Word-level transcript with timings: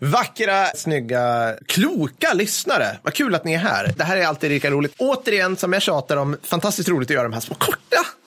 Vackra, 0.00 0.66
snygga, 0.74 1.54
kloka 1.66 2.34
lyssnare. 2.34 2.98
Vad 3.02 3.14
kul 3.14 3.34
att 3.34 3.44
ni 3.44 3.54
är 3.54 3.58
här. 3.58 3.92
Det 3.96 4.04
här 4.04 4.16
är 4.16 4.26
alltid 4.26 4.50
lika 4.50 4.70
roligt. 4.70 4.94
Återigen, 4.98 5.56
som 5.56 5.72
jag 5.72 5.82
tjatar 5.82 6.16
om, 6.16 6.36
fantastiskt 6.42 6.88
roligt 6.88 7.10
att 7.10 7.14
göra 7.14 7.22
de 7.22 7.32
här 7.32 7.40
små 7.40 7.54
korta, 7.54 7.76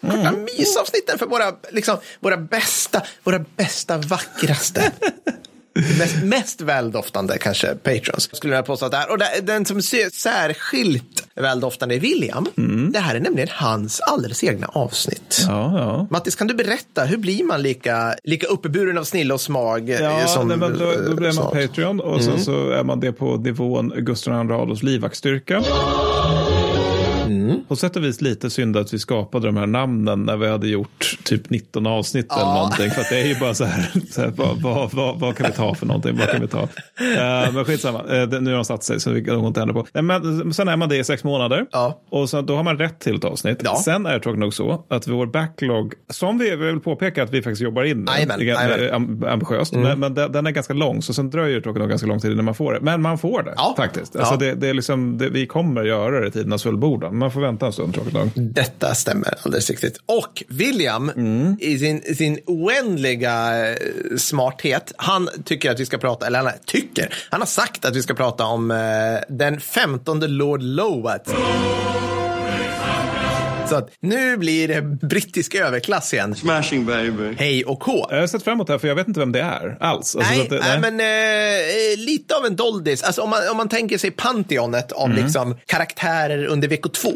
korta 0.02 0.18
Mm. 0.18 0.44
mysavsnitten 0.58 1.20
för 1.20 1.26
våra, 1.26 1.52
liksom, 1.70 1.98
våra 2.20 2.38
bästa, 2.38 3.02
våra 3.24 3.40
bästa, 3.40 3.98
vackraste. 3.98 4.92
Mest, 6.00 6.24
mest 6.24 6.62
väldoftande 6.62 7.38
kanske 7.38 7.76
patrons 7.76 8.36
skulle 8.36 8.56
jag 8.56 8.66
påstå 8.66 8.86
att 8.86 8.92
det 8.92 8.98
är. 8.98 9.12
Och 9.12 9.18
den 9.44 9.66
som 9.66 9.82
ser 9.82 10.10
särskilt 10.10 11.28
väldoftande 11.36 11.96
är 11.96 12.00
William. 12.00 12.48
Det 12.94 13.00
här 13.00 13.16
är 13.16 13.20
nämligen 13.20 13.50
hans 13.52 14.00
alldeles 14.00 14.44
egna 14.44 14.68
avsnitt. 14.68 15.46
Mm. 15.48 15.56
Ja, 15.56 15.80
ja. 15.80 16.08
Mattis, 16.10 16.36
kan 16.36 16.48
du 16.48 16.54
berätta, 16.54 17.04
hur 17.04 17.18
blir 17.18 17.44
man 17.44 17.62
lika, 17.62 18.16
lika 18.24 18.48
uppburen 18.48 18.98
av 18.98 19.04
snille 19.04 19.34
och 19.34 19.42
smag 19.42 19.90
eh, 19.90 20.02
Ja, 20.02 20.28
som 20.28 20.48
nej, 20.48 20.58
men 20.58 20.80
då, 20.80 20.94
då 21.10 21.16
blir 21.16 21.34
man? 21.34 21.52
Patreon 21.52 22.00
och 22.00 22.24
sen 22.24 22.40
så 22.40 22.70
är 22.70 22.84
man 22.84 23.00
det 23.00 23.12
på 23.12 23.38
nivån 23.38 23.94
Gustav 23.98 24.34
II 24.34 24.52
Adolfs 24.52 24.84
livvaktsstyrka. 27.52 27.68
På 27.68 27.76
sätt 27.76 27.96
och 27.96 28.04
vis 28.04 28.22
lite 28.22 28.50
synd 28.50 28.78
att 28.78 28.94
vi 28.94 29.00
skapade 29.00 29.46
de 29.48 29.58
här 29.58 29.68
namnen 29.68 30.24
när 30.24 30.38
vi 30.38 30.48
hade 30.50 30.68
gjort 30.68 31.18
typ 31.24 31.50
19 31.50 31.88
avsnitt 31.88 32.32
eller 32.32 32.46
någonting. 32.54 32.90
För 32.92 33.02
att 33.02 33.10
det 33.10 33.20
är 33.22 33.28
ju 33.28 33.40
bara 33.40 33.54
så 33.54 33.66
här, 33.66 33.92
så 34.12 34.22
här 34.22 34.34
vad, 34.36 34.62
vad, 34.62 34.94
vad, 34.94 35.20
vad 35.20 35.36
kan 35.38 35.48
vi 35.48 35.54
ta 35.54 35.76
för 35.76 35.86
någonting? 35.86 36.18
Vad 36.18 36.30
kan 36.30 36.42
vi 36.42 36.48
ta? 36.48 36.62
Uh, 36.62 37.54
men 37.54 37.66
skitsamma, 37.66 38.04
uh, 38.04 38.24
det, 38.30 38.40
nu 38.40 38.50
har 38.50 38.56
de 38.56 38.66
satt 38.66 38.84
sig 38.84 39.00
så 39.00 39.12
vi 39.12 39.24
kan 39.26 39.46
inte 39.46 39.62
ändra 39.62 39.74
på. 39.74 39.86
Nej, 39.94 40.04
men, 40.04 40.54
sen 40.54 40.68
är 40.68 40.78
man 40.78 40.90
det 40.90 40.98
i 40.98 41.04
sex 41.04 41.24
månader 41.24 41.66
Ja. 41.72 42.02
och 42.10 42.30
så, 42.30 42.42
då 42.42 42.56
har 42.56 42.64
man 42.64 42.78
rätt 42.78 43.00
till 43.00 43.16
ett 43.16 43.24
avsnitt. 43.24 43.62
Ja. 43.64 43.76
Sen 43.86 44.06
är 44.06 44.14
det 44.14 44.20
tråkigt 44.20 44.40
nog 44.40 44.54
så 44.54 44.86
att 44.90 45.08
vår 45.08 45.26
backlog, 45.26 45.94
som 46.10 46.38
vi 46.38 46.56
vill 46.56 46.80
påpeka 46.80 47.24
att 47.24 47.34
vi 47.34 47.42
faktiskt 47.42 47.62
jobbar 47.62 47.84
in 47.84 47.98
nu, 47.98 48.92
ambitiöst, 49.28 49.74
men, 49.74 50.00
men 50.00 50.14
den 50.14 50.32
den 50.32 50.48
är 50.48 50.52
ganska 50.52 50.74
lång 50.74 51.02
så 51.02 51.14
sen 51.14 51.30
dröjer 51.30 51.56
det 51.56 51.62
tråkigt 51.62 51.80
nog 51.80 51.90
ganska 51.90 52.08
lång 52.08 52.20
tid 52.20 52.32
innan 52.32 52.46
man 52.46 52.56
får 52.56 52.74
det. 52.74 52.80
Men 52.82 53.02
man 53.02 53.18
får 53.18 53.44
det 53.44 53.54
Ja. 53.58 53.74
faktiskt. 53.78 54.16
Alltså 54.16 54.34
Ja. 54.34 54.38
det, 54.38 54.54
det 54.54 54.68
är 54.68 54.74
liksom, 54.74 55.18
det, 55.18 55.30
vi 55.30 55.48
kommer 55.48 55.84
göra 55.84 56.20
det 56.20 56.28
i 56.28 56.32
tidernas 56.32 56.64
fullbordan. 56.64 57.18
Man 57.18 57.32
får 57.32 57.41
vänta 57.42 57.66
en 57.66 57.74
stund 57.74 57.94
tråkigt 57.94 58.14
nog. 58.14 58.30
Detta 58.36 58.96
stämmer 58.96 59.34
alldeles 59.44 59.70
riktigt. 59.70 59.98
Och 60.06 60.44
William, 60.48 61.12
i 61.60 61.80
sin, 61.80 62.16
sin 62.16 62.40
oändliga 62.46 63.68
eh, 63.70 63.76
smarthet, 64.18 64.94
han 64.98 65.30
tycker 65.46 65.72
att 65.72 65.80
vi 65.80 65.86
ska 65.86 65.98
prata, 65.98 66.28
eller 66.28 66.40
han 66.40 66.52
tycker, 66.66 67.14
han 67.30 67.42
har 67.42 67.48
sagt 67.48 67.86
att 67.86 67.96
vi 67.96 68.02
ska 68.02 68.14
prata 68.14 68.46
om 68.46 68.72
eh, 68.72 68.78
den 69.30 69.60
femtonde 69.60 70.28
Lord 70.28 70.62
Lowat. 70.62 71.34
Så 73.72 73.78
att 73.78 73.90
nu 74.00 74.38
blir 74.38 74.68
det 74.68 74.82
brittisk 74.82 75.56
överklass 75.56 76.14
igen. 76.14 76.36
Smashing 76.36 76.86
baby. 76.86 77.36
Hej 77.38 77.64
och 77.66 77.80
K. 77.80 78.08
Jag 78.10 78.20
har 78.20 78.28
sett 78.28 78.44
fram 78.44 78.54
emot 78.54 78.68
det 78.68 78.74
här 78.74 78.78
för 78.78 78.88
jag 78.88 78.96
vet 78.96 79.08
inte 79.08 79.20
vem 79.20 79.32
det 79.32 79.40
är 79.42 79.78
alls. 79.80 80.16
Alltså, 80.16 80.20
Nej, 80.20 80.36
så 80.38 80.42
att 80.44 80.50
det, 80.50 80.60
nej, 80.60 80.92
men 80.92 81.00
eh, 81.00 81.98
lite 82.06 82.36
av 82.36 82.46
en 82.46 82.56
doldis. 82.56 83.04
Alltså, 83.04 83.22
om, 83.22 83.30
man, 83.30 83.40
om 83.52 83.58
man 83.58 83.70
tänker 83.70 83.98
sig 83.98 84.12
Pantheonet 84.12 84.92
av 84.92 85.12
Mm. 85.12 85.24
liksom, 85.24 85.56
karaktärer 85.66 86.46
under 86.46 86.68
vecko 86.68 86.90
två, 86.90 87.12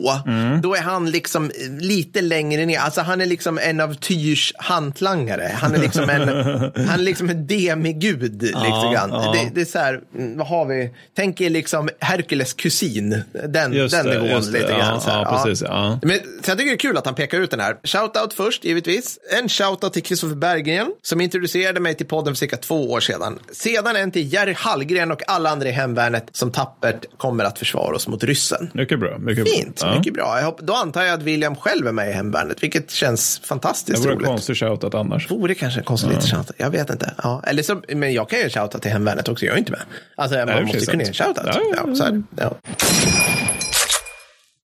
då 0.64 0.76
är 0.76 0.82
han 0.82 1.12
liksom 1.12 1.52
lite 1.80 2.22
längre 2.22 2.66
ner. 2.66 2.80
Alltså, 2.80 3.02
han 3.02 3.22
är 3.22 3.26
liksom 3.26 3.58
en 3.58 3.80
av 3.80 3.94
Tyrs 3.94 4.54
hantlangare. 4.58 5.52
Han 5.54 5.76
är 5.76 5.80
liksom 5.80 6.10
en, 6.10 6.28
han 6.88 7.00
är 7.00 7.04
liksom 7.04 7.30
en 7.30 7.48
demigud. 7.48 8.42
Liksom, 8.42 8.92
grann. 8.94 9.10
ja. 9.10 9.32
Det, 9.34 9.50
det 9.56 9.62
är 9.62 9.66
så 9.66 9.80
här, 9.80 10.00
mm, 10.18 10.38
vad 10.38 10.48
har 10.48 10.66
vi? 10.66 10.90
Tänk 11.16 11.42
er 11.42 11.50
liksom 11.50 11.90
Herkules 12.00 12.54
kusin. 12.54 13.22
Den, 13.50 13.74
Just 13.74 13.96
den 13.96 14.06
det, 14.06 14.22
nivån 14.22 14.42
det. 14.42 14.52
lite 14.52 14.68
grann. 14.72 15.02
Ja, 15.08 15.24
ja, 15.32 15.42
precis, 15.44 15.62
ja. 15.68 16.00
Men, 16.04 16.20
så 16.46 16.52
jag 16.52 16.58
tycker 16.58 16.72
det 16.72 16.76
är 16.76 16.78
kul 16.80 16.98
att 16.98 17.06
han 17.06 17.16
pekar 17.16 17.40
ut 17.40 17.52
den 17.52 17.60
här. 17.60 17.78
Shoutout 17.84 18.34
först, 18.34 18.64
givetvis. 18.66 19.20
En 19.42 19.50
shoutout 19.50 19.94
till 19.94 20.04
Kristoffer 20.04 20.36
Berggren 20.36 20.88
som 21.02 21.22
introducerade 21.22 21.80
mig 21.80 21.96
till 21.96 22.06
podden 22.08 22.34
för 22.34 22.38
cirka 22.40 22.58
två 22.58 22.92
år 22.92 23.00
sedan. 23.00 23.40
Sedan 23.52 23.96
en 23.96 24.12
till 24.12 24.34
Jerry 24.34 24.54
Hallgren 24.58 25.12
och 25.12 25.22
alla 25.28 25.50
andra 25.50 25.68
i 25.70 25.72
hemvärnet 25.72 26.28
som 26.32 26.52
tappert 26.52 27.06
kommer 27.18 27.44
att 27.44 27.60
försvara 27.60 27.96
oss 27.96 28.08
mot 28.08 28.24
ryssen. 28.24 28.70
Mycket 28.74 29.00
bra. 29.00 29.18
Mycket 29.18 29.50
Fint, 29.50 29.80
bra. 29.82 29.90
Ja. 29.92 29.98
mycket 29.98 30.14
bra. 30.14 30.38
Jag 30.40 30.46
hopp, 30.46 30.60
då 30.62 30.74
antar 30.74 31.04
jag 31.04 31.14
att 31.14 31.24
William 31.24 31.56
själv 31.56 31.88
är 31.88 31.92
med 31.92 32.10
i 32.10 32.12
hemvärnet, 32.12 32.64
vilket 32.64 32.92
känns 32.92 33.40
Det 33.40 33.48
fantastiskt 33.48 34.00
vore 34.00 34.12
en 34.12 34.16
roligt. 34.18 34.28
konstig 34.28 34.58
shoutout 34.58 34.94
annars. 34.94 35.32
Vore 35.32 35.56
kanske 35.56 35.80
en 35.80 35.86
konstig 35.86 36.08
liten 36.10 36.22
shoutout. 36.28 36.56
Jag 36.58 36.70
vet 36.70 36.90
inte. 36.90 37.14
Ja. 37.24 37.44
Eller 37.48 37.64
så, 37.64 37.82
men 37.90 38.14
jag 38.14 38.30
kan 38.30 38.40
ju 38.40 38.50
shouta 38.50 38.80
till 38.80 38.92
hemvärnet 38.92 39.30
också, 39.30 39.46
jag 39.46 39.54
är 39.56 39.60
inte 39.60 39.72
med. 39.72 39.82
Alltså, 40.16 40.38
det 40.38 40.46
man 40.46 40.56
är 40.56 40.62
måste 40.62 40.86
kunna 40.86 41.04
ge 41.04 41.08
en 41.08 41.14
shoutout. 41.14 41.46
Ja, 41.46 41.54
ja, 41.54 41.62
ja. 41.76 41.84
Ja, 41.88 41.96
så 41.96 42.04
är 42.04 42.12
det. 42.12 42.24
Ja. 42.38 42.56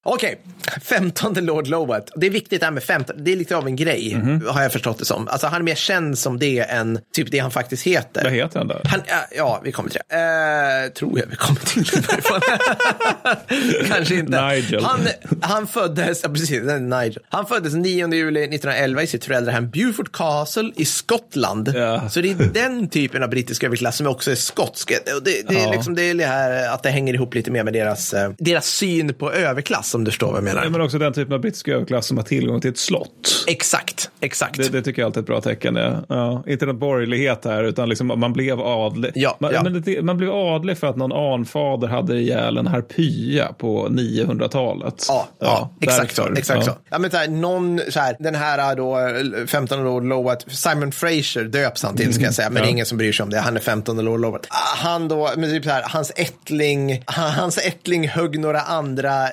Okej, 0.03 0.41
15 0.84 1.34
Lord 1.34 1.67
Lowat. 1.67 2.09
Det 2.16 2.28
är 2.28 2.31
viktigt 2.31 2.59
det 2.59 2.66
här 2.66 2.72
med 2.72 2.84
15. 2.84 3.23
Det 3.23 3.31
är 3.31 3.35
lite 3.35 3.56
av 3.56 3.67
en 3.67 3.75
grej, 3.75 4.16
Mhm. 4.16 4.45
har 4.47 4.62
jag 4.63 4.72
förstått 4.72 5.00
det 5.00 5.06
som. 5.06 5.28
Alltså 5.28 5.47
han 5.47 5.62
är 5.62 5.66
mer 5.66 5.75
känd 5.75 6.17
som 6.17 6.39
det 6.39 6.59
än 6.59 7.00
typ 7.16 7.31
det 7.31 7.39
han 7.39 7.51
faktiskt 7.51 7.84
heter. 7.84 8.23
Vad 8.23 8.34
heter 8.34 8.59
han 8.59 8.67
då? 8.67 8.81
Han, 8.85 9.01
ja, 9.38 9.61
vi 9.63 9.72
kommer 9.72 9.90
till 9.90 10.00
det. 10.09 10.16
Eh, 10.16 10.94
tror 10.94 11.19
jag 11.19 11.25
vi 11.28 11.35
kommer 11.35 11.59
till 11.59 11.84
det. 11.84 12.22
Kanske 13.88 14.16
inte. 14.16 14.47
Nigel. 14.47 14.84
Han, 14.84 15.00
han 15.41 15.67
föddes, 15.67 16.19
ja, 16.23 16.29
precis, 16.29 16.51
är 16.51 16.79
Nigel. 16.79 17.19
Han 17.29 17.45
föddes 17.45 17.73
9 17.73 18.13
juli 18.13 18.40
1911 18.44 19.03
i 19.03 19.07
sitt 19.07 19.25
föräldrahem 19.25 19.69
Beaufort 19.69 20.11
Castle 20.11 20.72
i 20.75 20.85
Skottland. 20.85 21.72
Ja. 21.75 22.09
Så 22.09 22.22
det 22.22 22.31
är 22.31 22.35
den 22.53 22.90
typen 22.90 23.23
av 23.23 23.29
brittisk 23.29 23.63
överklass 23.63 23.97
som 23.97 24.07
också 24.07 24.31
är 24.31 24.35
skotsk. 24.35 24.90
Det, 25.06 25.25
det, 25.25 25.40
är 25.56 25.63
Ja. 25.63 25.72
liksom, 25.72 25.95
det 25.95 26.03
är 26.03 26.13
det 26.13 26.25
här 26.25 26.73
att 26.73 26.84
det 26.84 26.90
hänger 26.90 27.13
ihop 27.13 27.34
lite 27.34 27.51
mer 27.51 27.63
med 27.63 27.73
deras, 27.73 28.13
eh, 28.13 28.31
deras 28.38 28.66
syn 28.67 29.13
på 29.13 29.31
överklass, 29.34 29.91
om 29.96 30.03
du 30.03 30.12
förstår 30.12 30.28
vad 30.28 30.38
jag 30.38 30.44
menar. 30.44 30.63
Ja, 30.63 30.69
Men 30.69 30.81
också 30.81 30.97
den 30.97 31.13
typen 31.13 31.34
av 31.34 31.40
brittisk 31.40 31.68
överklass 31.68 32.07
som 32.07 32.18
har 32.18 32.24
tillgång 32.24 32.62
till 32.62 32.69
ett 32.69 32.78
slott. 32.78 33.46
Exakt, 33.47 34.09
exakt. 34.19 34.57
Det, 34.57 34.69
det 34.69 34.81
tycker 34.81 35.02
jag 35.02 35.07
alltid 35.07 35.18
är 35.18 35.22
ett 35.22 35.28
bra 35.28 35.41
tecken. 35.41 35.75
Ja. 36.09 36.44
Inte 36.47 36.66
någon 36.66 36.79
borgerlighet 36.79 37.46
här, 37.46 37.63
utan 37.63 37.90
liksom 37.90 38.07
man 38.07 38.34
blev 38.34 38.62
adlig. 38.62 39.12
Ja, 39.16 39.38
man, 39.40 39.52
ja. 39.53 39.63
Det, 39.63 40.02
man 40.02 40.18
blev 40.18 40.31
adlig 40.31 40.78
för 40.78 40.88
att 40.88 40.96
någon 40.96 41.12
anfader 41.34 41.88
hade 41.88 42.18
ihjäl 42.18 42.57
en 42.57 42.68
harpya 42.68 43.53
på 43.53 43.88
900-talet. 43.88 45.06
Ja, 45.07 45.28
ja, 45.40 45.74
exakt 45.81 46.16
så. 46.16 46.34
Exakt 46.34 46.66
ja. 46.66 46.73
så. 46.73 46.79
Ja, 46.90 47.00
men 47.00 47.12
så 47.12 47.18
här, 47.18 47.28
någon, 47.28 47.81
så 47.90 48.00
här, 48.00 48.16
den 48.19 48.35
här 48.35 48.75
då, 48.75 48.97
15 49.47 49.88
år 49.88 50.02
Lowat, 50.02 50.46
Simon 50.47 50.91
Fraser 50.91 51.44
döps 51.44 51.84
han 51.84 51.96
till 51.97 52.13
ska 52.13 52.23
jag 52.23 52.34
säga, 52.34 52.50
men 52.50 52.63
det 52.63 52.69
är 52.69 52.72
ingen 52.72 52.85
som 52.85 52.97
bryr 52.97 53.12
sig 53.12 53.23
om 53.23 53.29
det. 53.29 53.40
Han 53.40 53.56
är 53.56 53.62
15 53.62 54.08
år 54.08 54.18
Lowat. 54.18 54.47
Ah, 54.50 54.78
Han 54.78 55.08
då, 55.08 55.29
men 55.38 55.50
typ 55.50 55.63
så 55.63 55.69
här, 55.69 55.84
hans 55.85 56.12
ättling, 56.16 57.03
hans 57.08 57.58
ättling 57.58 58.08
högg 58.08 58.40
några 58.40 58.62
andra 58.62 59.23
eh, 59.23 59.29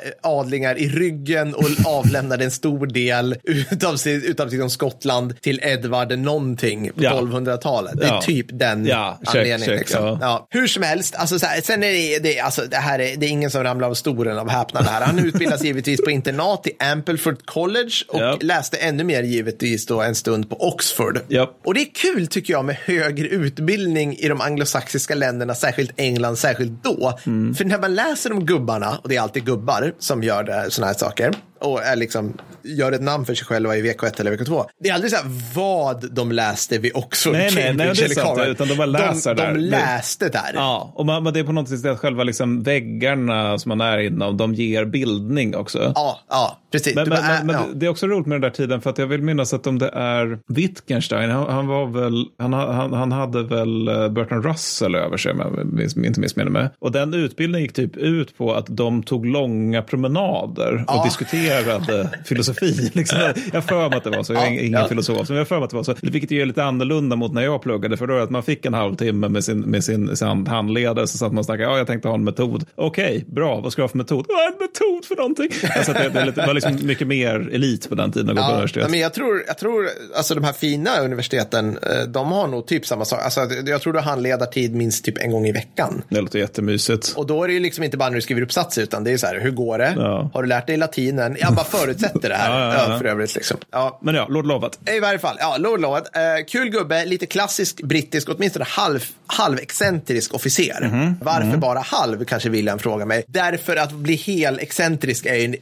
adlingar 0.48 0.78
i 0.78 0.88
ryggen 0.88 1.54
och 1.54 1.64
avlämnade 1.86 2.44
en 2.44 2.50
stor 2.50 2.86
del 2.86 3.36
utav, 3.44 3.96
sin, 3.96 4.22
utav 4.22 4.48
liksom 4.50 4.70
Skottland 4.70 5.40
till 5.40 5.60
Edvard 5.62 6.18
någonting 6.18 6.90
på 6.96 7.02
Ja. 7.04 7.10
1200-talet. 7.20 7.92
Det 7.96 8.04
är 8.04 8.08
Ja. 8.08 8.22
typ 8.22 8.46
den 8.50 8.86
Ja, 8.86 9.18
check, 9.20 9.28
anledningen. 9.28 9.60
check, 9.68 9.78
liksom. 9.78 10.18
ja. 10.20 10.46
Hur 10.50 10.66
som 10.66 10.82
helst, 10.82 11.14
alltså, 11.16 11.38
så 11.38 11.46
här, 11.46 11.60
sen 11.60 11.82
är 11.82 11.92
det, 11.92 12.18
det, 12.18 12.40
alltså, 12.40 12.62
det 12.70 12.76
här 12.76 12.98
är, 12.98 13.16
det 13.16 13.26
är 13.26 13.30
ingen 13.30 13.50
som 13.50 13.62
ramlar 13.64 13.88
av 13.88 13.94
stolen 13.94 14.38
av 14.38 14.48
häpnad 14.50 14.84
här. 14.86 15.00
Han 15.06 15.18
utbildas 15.18 15.62
givetvis 15.64 16.04
på 16.04 16.10
internat 16.10 16.66
i 16.66 16.84
Ampleford 16.84 17.46
College 17.46 17.92
och 18.08 18.44
läste 18.44 18.76
ännu 18.76 19.04
mer 19.04 19.22
givetvis 19.22 19.86
då 19.86 20.00
en 20.02 20.14
stund 20.14 20.50
på 20.50 20.68
Oxford. 20.68 21.18
Och 21.64 21.74
det 21.74 21.80
är 21.80 21.94
kul 21.94 22.26
tycker 22.26 22.52
jag 22.52 22.64
med 22.64 22.76
högre 22.84 23.28
utbildning 23.28 24.16
i 24.18 24.28
de 24.28 24.40
anglosaxiska 24.40 25.14
länderna, 25.14 25.54
särskilt 25.54 25.90
England, 25.96 26.36
särskilt 26.36 26.84
då. 26.84 27.18
Mm. 27.26 27.54
För 27.54 27.64
när 27.64 27.78
man 27.78 27.94
läser 27.94 28.32
om 28.32 28.46
gubbarna, 28.46 28.98
och 29.02 29.08
det 29.08 29.16
är 29.16 29.20
alltid 29.20 29.44
gubbar 29.44 29.92
som 29.98 30.22
gör 30.22 30.37
det, 30.42 30.70
såna 30.70 30.86
här 30.86 30.94
saker, 30.94 31.32
och 31.60 31.82
är 31.82 31.96
liksom, 31.96 32.32
gör 32.62 32.92
ett 32.92 33.02
namn 33.02 33.24
för 33.24 33.34
sig 33.34 33.46
själva 33.46 33.76
i 33.76 33.82
VK1 33.82 34.20
eller 34.20 34.32
VK2. 34.36 34.64
Det 34.80 34.88
är 34.88 34.94
aldrig 34.94 35.10
så 35.12 35.16
här 35.16 35.26
vad 35.54 36.10
de 36.14 36.32
läste 36.32 36.78
vid 36.78 36.92
Oxford, 36.94 37.32
Nej, 37.32 37.50
nej, 37.54 37.64
nej, 37.74 37.86
Cambridge 37.86 38.06
det 38.08 38.12
är 38.12 38.14
sant, 38.14 38.28
Harvard. 38.28 38.48
utan 38.48 38.68
de 38.68 38.74
bara 38.74 38.86
läser 38.86 39.34
de, 39.34 39.42
där. 39.42 39.54
De 39.54 39.60
läste 39.60 40.28
där. 40.28 40.50
Ja, 40.54 40.92
och 40.94 41.06
man, 41.06 41.22
men 41.22 41.32
det 41.32 41.40
är 41.40 41.44
på 41.44 41.52
något 41.52 41.68
sätt 41.68 41.84
att 41.86 41.98
själva 41.98 42.22
liksom 42.24 42.62
väggarna 42.62 43.58
som 43.58 43.68
man 43.68 43.80
är 43.80 43.98
inom, 43.98 44.36
de 44.36 44.54
ger 44.54 44.84
bildning 44.84 45.56
också. 45.56 45.92
Ja, 45.94 46.20
ja, 46.28 46.58
precis. 46.72 46.94
Men, 46.94 47.08
men, 47.08 47.18
bara, 47.18 47.28
men, 47.28 47.46
men 47.46 47.54
ja. 47.54 47.66
det 47.74 47.86
är 47.86 47.90
också 47.90 48.06
roligt 48.06 48.26
med 48.26 48.34
den 48.34 48.42
där 48.42 48.50
tiden 48.56 48.80
för 48.80 48.90
att 48.90 48.98
jag 48.98 49.06
vill 49.06 49.22
minnas 49.22 49.54
att 49.54 49.66
om 49.66 49.78
det 49.78 49.88
är 49.88 50.38
Wittgenstein, 50.48 51.30
han, 51.30 51.46
han 51.50 51.66
var 51.66 51.86
väl, 51.86 52.24
han, 52.38 52.52
han, 52.52 52.92
han 52.92 53.12
hade 53.12 53.42
väl 53.42 53.88
eh, 53.88 54.08
Bertrand 54.08 54.44
Russell 54.44 54.94
över 54.94 55.16
sig 55.16 55.32
om 55.32 55.38
jag 55.38 56.06
inte 56.06 56.20
missminner 56.20 56.50
mig. 56.50 56.68
Och 56.78 56.92
den 56.92 57.14
utbildningen 57.14 57.62
gick 57.62 57.72
typ 57.72 57.96
ut 57.96 58.38
på 58.38 58.54
att 58.54 58.66
de 58.68 59.02
tog 59.02 59.26
långa 59.26 59.82
promenader 59.82 60.74
och 60.74 60.94
Ja. 60.94 61.04
diskuterade 61.04 61.47
baserad 61.48 62.08
filosofi. 62.24 62.90
Liksom. 62.92 63.18
Jag 63.52 63.64
för 63.64 63.88
mig 63.88 63.98
att 63.98 64.04
det 64.04 64.10
var 64.10 64.22
så, 64.22 64.32
jag 64.32 64.46
är 64.46 64.50
ingen 64.50 64.80
ja. 64.80 64.88
filosof, 64.88 65.28
men 65.28 65.38
jag 65.38 65.48
för 65.48 65.56
mig 65.56 65.64
att 65.64 65.70
det 65.70 65.76
var 65.76 65.84
så. 65.84 65.94
Vilket 66.02 66.32
är 66.32 66.46
lite 66.46 66.64
annorlunda 66.64 67.16
mot 67.16 67.32
när 67.32 67.42
jag 67.42 67.62
pluggade, 67.62 67.96
för 67.96 68.06
då 68.06 68.16
är 68.16 68.20
att 68.20 68.30
man 68.30 68.42
fick 68.42 68.66
en 68.66 68.74
halvtimme 68.74 69.28
med 69.28 69.44
sin, 69.44 69.60
med 69.60 69.84
sin, 69.84 70.16
sin 70.16 70.46
handledare, 70.46 71.06
så 71.06 71.18
satt 71.18 71.32
man 71.32 71.38
och 71.38 71.44
snackade, 71.44 71.70
ja 71.70 71.78
jag 71.78 71.86
tänkte 71.86 72.08
ha 72.08 72.14
en 72.14 72.24
metod. 72.24 72.64
Okej, 72.74 73.04
okay, 73.04 73.24
bra, 73.34 73.60
vad 73.60 73.72
ska 73.72 73.82
jag 73.82 73.84
ha 73.84 73.88
för 73.88 73.98
metod? 73.98 74.26
Är 74.30 74.52
en 74.52 74.58
metod 74.60 75.04
för 75.04 75.16
någonting? 75.16 75.50
Alltså, 75.76 75.92
det, 75.92 76.08
det, 76.08 76.30
det 76.30 76.46
var 76.46 76.54
liksom 76.54 76.86
mycket 76.86 77.06
mer 77.06 77.50
elit 77.52 77.88
på 77.88 77.94
den 77.94 78.12
tiden 78.12 78.30
att 78.30 78.36
gå 78.36 78.42
ja, 78.42 78.46
på 78.46 78.52
universitet. 78.52 78.90
Men 78.90 79.00
jag 79.00 79.14
tror, 79.14 79.42
jag 79.46 79.58
tror, 79.58 79.88
alltså 80.16 80.34
de 80.34 80.44
här 80.44 80.52
fina 80.52 81.00
universiteten, 81.00 81.78
eh, 81.82 82.02
de 82.08 82.32
har 82.32 82.48
nog 82.48 82.66
typ 82.66 82.86
samma 82.86 83.04
sak. 83.04 83.20
Alltså, 83.22 83.40
jag 83.66 83.80
tror 83.80 83.92
du 83.92 83.98
har 83.98 84.06
handledartid 84.06 84.74
minst 84.74 85.04
typ 85.04 85.18
en 85.18 85.30
gång 85.32 85.46
i 85.46 85.52
veckan. 85.52 86.02
Det 86.08 86.20
låter 86.20 86.38
jättemysigt. 86.38 87.14
Och 87.16 87.26
då 87.26 87.44
är 87.44 87.48
det 87.48 87.54
ju 87.54 87.60
liksom 87.60 87.84
inte 87.84 87.96
bara 87.96 88.08
när 88.08 88.16
du 88.16 88.22
skriver 88.22 88.42
uppsatser, 88.42 88.82
utan 88.82 89.04
det 89.04 89.12
är 89.12 89.16
så 89.16 89.26
här, 89.26 89.40
hur 89.40 89.50
går 89.50 89.78
det? 89.78 89.94
Ja. 89.96 90.30
Har 90.34 90.42
du 90.42 90.48
lärt 90.48 90.66
dig 90.66 90.76
latinen? 90.76 91.36
Jag 91.40 91.54
bara 91.54 91.64
förutsätter 91.64 92.28
det 92.28 92.34
här 92.34 92.50
ja, 92.76 92.90
ja, 92.90 92.98
för 92.98 93.04
övrigt. 93.04 93.34
Liksom. 93.34 93.56
Ja. 93.70 93.98
Men 94.02 94.14
ja, 94.14 94.26
Lord 94.28 94.46
Lovat. 94.46 94.78
I 94.96 95.00
varje 95.00 95.18
fall, 95.18 95.36
ja, 95.40 95.56
Lord 95.58 95.80
Lovat. 95.80 96.16
Eh, 96.16 96.22
kul 96.46 96.68
gubbe, 96.68 97.04
lite 97.04 97.26
klassisk 97.26 97.82
brittisk, 97.82 98.28
åtminstone 98.28 98.64
halv, 98.64 99.04
halvexcentrisk 99.26 100.34
officer. 100.34 100.82
Mm 100.82 100.94
-hmm. 100.94 101.14
Varför 101.20 101.42
mm 101.42 101.56
-hmm. 101.56 101.60
bara 101.60 101.78
halv, 101.78 102.24
kanske 102.24 102.48
William 102.48 102.78
frågar 102.78 103.06
mig. 103.06 103.24
Därför 103.26 103.76
att 103.76 103.92
bli 103.92 104.14
hel 104.14 104.58
excentrisk 104.58 105.26
är 105.26 105.34
ju, 105.34 105.56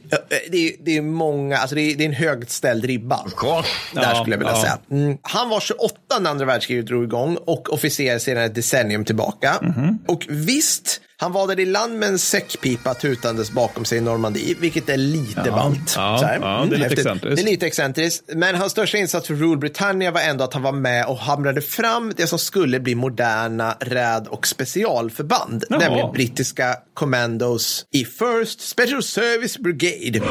det 0.51 0.67
är, 0.67 0.71
det 0.79 0.97
är 0.97 1.01
många, 1.01 1.57
alltså 1.57 1.75
det 1.75 1.81
är, 1.81 1.95
det 1.95 2.03
är 2.03 2.09
en 2.09 2.13
högt 2.13 2.51
ställd 2.51 2.85
ribba. 2.85 3.25
Där 3.93 4.15
skulle 4.15 4.33
jag 4.33 4.39
vilja 4.39 4.55
säga. 4.55 4.77
Mm. 4.91 5.17
Han 5.21 5.49
var 5.49 5.59
28 5.59 5.95
när 6.19 6.29
andra 6.29 6.45
världskriget 6.45 6.87
drog 6.87 7.03
igång 7.03 7.37
och 7.45 7.73
officer 7.73 8.19
sedan 8.19 8.43
ett 8.43 8.55
decennium 8.55 9.05
tillbaka. 9.05 9.55
-hmm. 9.61 9.97
Och 10.07 10.25
visst, 10.29 11.01
han 11.19 11.47
där 11.47 11.59
i 11.59 11.65
land 11.65 11.99
med 11.99 12.09
en 12.09 12.19
säckpipa 12.19 12.93
tutandes 12.93 13.51
bakom 13.51 13.85
sig 13.85 13.97
i 13.97 14.01
Normandie, 14.01 14.55
vilket 14.59 14.89
är 14.89 14.97
lite 14.97 15.43
ja, 15.45 15.51
ballt. 15.51 15.93
Ja, 15.95 16.35
ja, 16.41 16.67
det 16.69 16.75
är 16.75 16.89
lite. 16.89 17.13
Det 17.21 17.41
är 17.41 17.45
lite 17.45 17.67
excentriskt. 17.67 18.23
Men 18.35 18.55
hans 18.55 18.71
största 18.71 18.97
insats 18.97 19.27
för 19.27 19.33
Rule 19.33 19.57
Britannia 19.57 20.11
var 20.11 20.21
ändå 20.21 20.43
att 20.43 20.53
han 20.53 20.63
var 20.63 20.71
med 20.71 21.05
och 21.05 21.17
hamrade 21.17 21.61
fram 21.61 22.13
det 22.17 22.27
som 22.27 22.39
skulle 22.39 22.79
bli 22.79 22.95
moderna 22.95 23.77
räd 23.79 24.27
och 24.27 24.47
specialförband, 24.47 25.63
Jaha. 25.69 25.79
nämligen 25.79 26.11
brittiska 26.11 26.75
commandos 26.93 27.85
i 27.91 28.05
First 28.05 28.61
Special 28.61 29.03
Service 29.03 29.57
Brigade. 29.57 30.21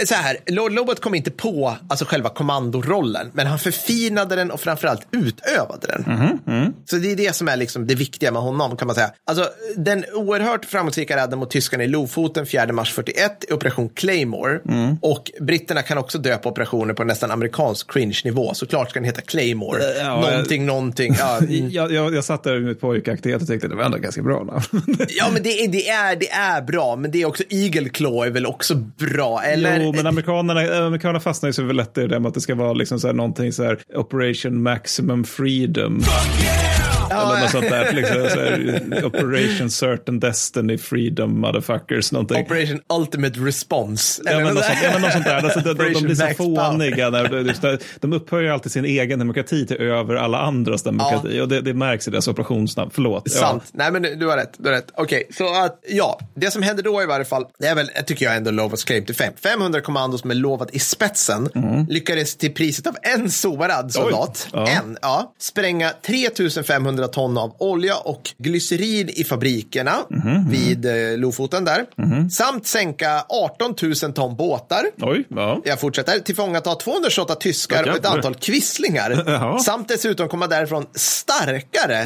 Eh, 0.00 0.06
så 0.06 0.14
här, 0.14 0.36
Lord 0.46 0.72
Lobot 0.72 1.00
kom 1.00 1.14
inte 1.14 1.30
på 1.30 1.76
alltså 1.88 2.04
själva 2.04 2.28
kommandorollen, 2.28 3.30
men 3.32 3.46
han 3.46 3.58
förfinade 3.58 4.36
den 4.36 4.50
och 4.50 4.60
framförallt 4.60 5.06
utövade 5.10 5.86
den. 5.86 6.04
Mm, 6.04 6.38
mm. 6.46 6.72
Så 6.84 6.96
det 6.96 7.12
är 7.12 7.16
det 7.16 7.36
som 7.36 7.48
är 7.48 7.56
liksom 7.56 7.86
det 7.86 7.94
viktiga 7.94 8.32
med 8.32 8.42
honom 8.42 8.76
kan 8.76 8.86
man 8.86 8.94
säga. 8.94 9.10
Alltså 9.26 9.48
den 9.76 10.04
oerhört 10.14 10.64
framgångsrika 10.64 11.16
räden 11.16 11.38
mot 11.38 11.50
tyskarna 11.50 11.84
i 11.84 11.88
Lofoten 11.88 12.46
4 12.46 12.72
mars 12.72 12.92
41 12.92 13.44
Operation 13.52 13.88
Claymore. 13.88 14.60
Mm. 14.68 14.96
Och 15.02 15.30
britterna 15.40 15.82
kan 15.82 15.98
också 15.98 16.18
döpa 16.18 16.48
operationer 16.48 16.94
på 16.94 17.04
nästan 17.04 17.30
amerikansk 17.30 17.92
cringe-nivå. 17.92 18.54
Såklart 18.54 18.90
ska 18.90 19.00
den 19.00 19.04
heta 19.04 19.20
Claymore. 19.20 19.82
Ja, 19.98 20.20
någonting, 20.20 20.62
jag, 20.62 20.66
någonting. 20.66 21.14
Ja. 21.18 21.40
jag, 21.70 21.92
jag, 21.92 22.14
jag 22.14 22.24
satt 22.24 22.42
där 22.42 22.60
med 22.60 22.80
pojkaktighet 22.80 23.42
och 23.42 23.48
tänkte 23.48 23.68
det 23.68 23.74
var 23.74 23.84
ändå 23.84 23.98
ganska 23.98 24.22
bra 24.22 24.44
namn. 24.44 24.62
ja, 25.08 25.30
men 25.32 25.42
det 25.42 25.64
är, 25.64 25.68
det, 25.68 25.88
är, 25.88 26.16
det 26.16 26.30
är 26.30 26.62
bra, 26.62 26.96
men 26.96 27.10
det 27.10 27.22
är 27.22 27.26
också 27.26 27.42
Eagle 27.50 27.88
Claw 27.88 28.26
är 28.26 28.30
väl 28.30 28.46
också 28.46 28.74
bra. 28.74 29.42
Eller? 29.42 29.80
Jo, 29.80 29.83
men 29.92 30.06
amerikanerna, 30.06 30.60
amerikanerna 30.86 31.20
fastnar 31.20 31.48
ju 31.48 31.52
så 31.52 31.62
lätt 31.62 31.98
i 31.98 32.06
det 32.06 32.20
med 32.20 32.28
att 32.28 32.34
det 32.34 32.40
ska 32.40 32.54
vara 32.54 32.72
liksom 32.72 33.00
så 33.00 33.06
här, 33.06 33.14
någonting 33.14 33.52
så 33.52 33.64
här 33.64 33.78
Operation 33.94 34.62
Maximum 34.62 35.24
Freedom. 35.24 36.00
Fuck 36.00 36.44
yeah! 36.44 36.63
Eller 37.30 37.40
något 37.40 37.50
sånt 37.50 37.68
där. 37.68 37.92
Liksom, 37.92 38.16
så 38.30 38.40
här, 38.40 39.04
Operation 39.04 39.70
Certain 39.70 40.20
Destiny 40.20 40.78
Freedom 40.78 41.40
Motherfuckers. 41.40 42.12
Någonting. 42.12 42.42
Operation 42.42 42.80
Ultimate 42.92 43.40
Response. 43.40 44.22
Ja, 44.24 44.40
men 44.40 44.54
något, 44.54 44.64
sånt, 44.64 44.78
ja, 44.82 44.90
men 44.92 45.02
något 45.02 45.12
sånt 45.12 45.24
där. 45.24 45.44
Alltså, 45.44 45.60
de, 45.60 45.74
de, 45.74 45.92
de 45.92 46.02
blir 46.02 46.14
så 46.14 46.34
fåniga. 46.36 47.10
När, 47.10 48.00
de 48.00 48.12
upphöjer 48.12 48.50
alltid 48.50 48.72
sin 48.72 48.84
egen 48.84 49.18
demokrati 49.18 49.66
till 49.66 49.76
över 49.76 50.14
alla 50.14 50.38
andras 50.38 50.82
demokrati. 50.82 51.36
Ja. 51.36 51.42
Och 51.42 51.48
det, 51.48 51.60
det 51.60 51.74
märks 51.74 52.08
i 52.08 52.10
deras 52.10 52.28
operationsnamn. 52.28 52.90
Förlåt. 52.94 53.30
Sant. 53.30 53.62
Ja. 53.66 53.70
Nej, 53.72 53.92
men 53.92 54.18
du 54.18 54.26
har 54.26 54.36
rätt. 54.36 54.54
Du 54.58 54.68
har 54.68 54.76
rätt. 54.76 54.90
Okej, 54.94 55.24
okay, 55.28 55.32
så 55.36 55.64
att 55.64 55.80
ja, 55.88 56.20
det 56.34 56.50
som 56.50 56.62
händer 56.62 56.82
då 56.82 57.02
i 57.02 57.06
varje 57.06 57.24
fall, 57.24 57.46
det 57.58 57.66
är 57.66 57.74
väl, 57.74 57.88
tycker 58.06 58.24
jag 58.24 58.36
ändå 58.36 58.50
Lovats 58.50 58.84
claim 58.84 59.04
till 59.04 59.14
fem. 59.14 59.32
500 59.42 59.80
kommandos 59.80 60.24
med 60.24 60.36
Lovat 60.36 60.74
i 60.74 60.78
spetsen 60.78 61.48
mm. 61.54 61.86
lyckades 61.88 62.36
till 62.36 62.54
priset 62.54 62.86
av 62.86 62.96
en 63.02 63.30
sårad 63.30 63.92
soldat, 63.92 64.48
ja. 64.52 64.68
en, 64.68 64.98
ja, 65.02 65.34
spränga 65.38 65.92
3500 66.06 66.74
500 66.84 67.08
ton 67.14 67.38
av 67.38 67.56
olja 67.58 67.96
och 67.96 68.22
glycerin 68.38 69.08
i 69.08 69.24
fabrikerna 69.24 69.96
mm-hmm. 70.10 70.50
vid 70.50 70.86
eh, 70.86 71.18
Lofoten 71.18 71.64
där. 71.64 71.84
Mm-hmm. 71.96 72.28
Samt 72.28 72.66
sänka 72.66 73.24
18 73.28 73.74
000 74.02 74.12
ton 74.12 74.36
båtar. 74.36 74.84
Oj, 75.00 75.24
ja. 75.28 75.60
Jag 75.64 75.80
fortsätter. 75.80 76.18
Tillfångata 76.18 76.74
228 76.74 77.34
tyskar 77.34 77.80
okay. 77.80 77.92
och 77.92 77.98
ett 77.98 78.06
antal 78.06 78.34
kvisslingar. 78.34 79.58
Samt 79.64 79.88
dessutom 79.88 80.28
komma 80.28 80.46
därifrån 80.46 80.86
starkare 80.94 81.96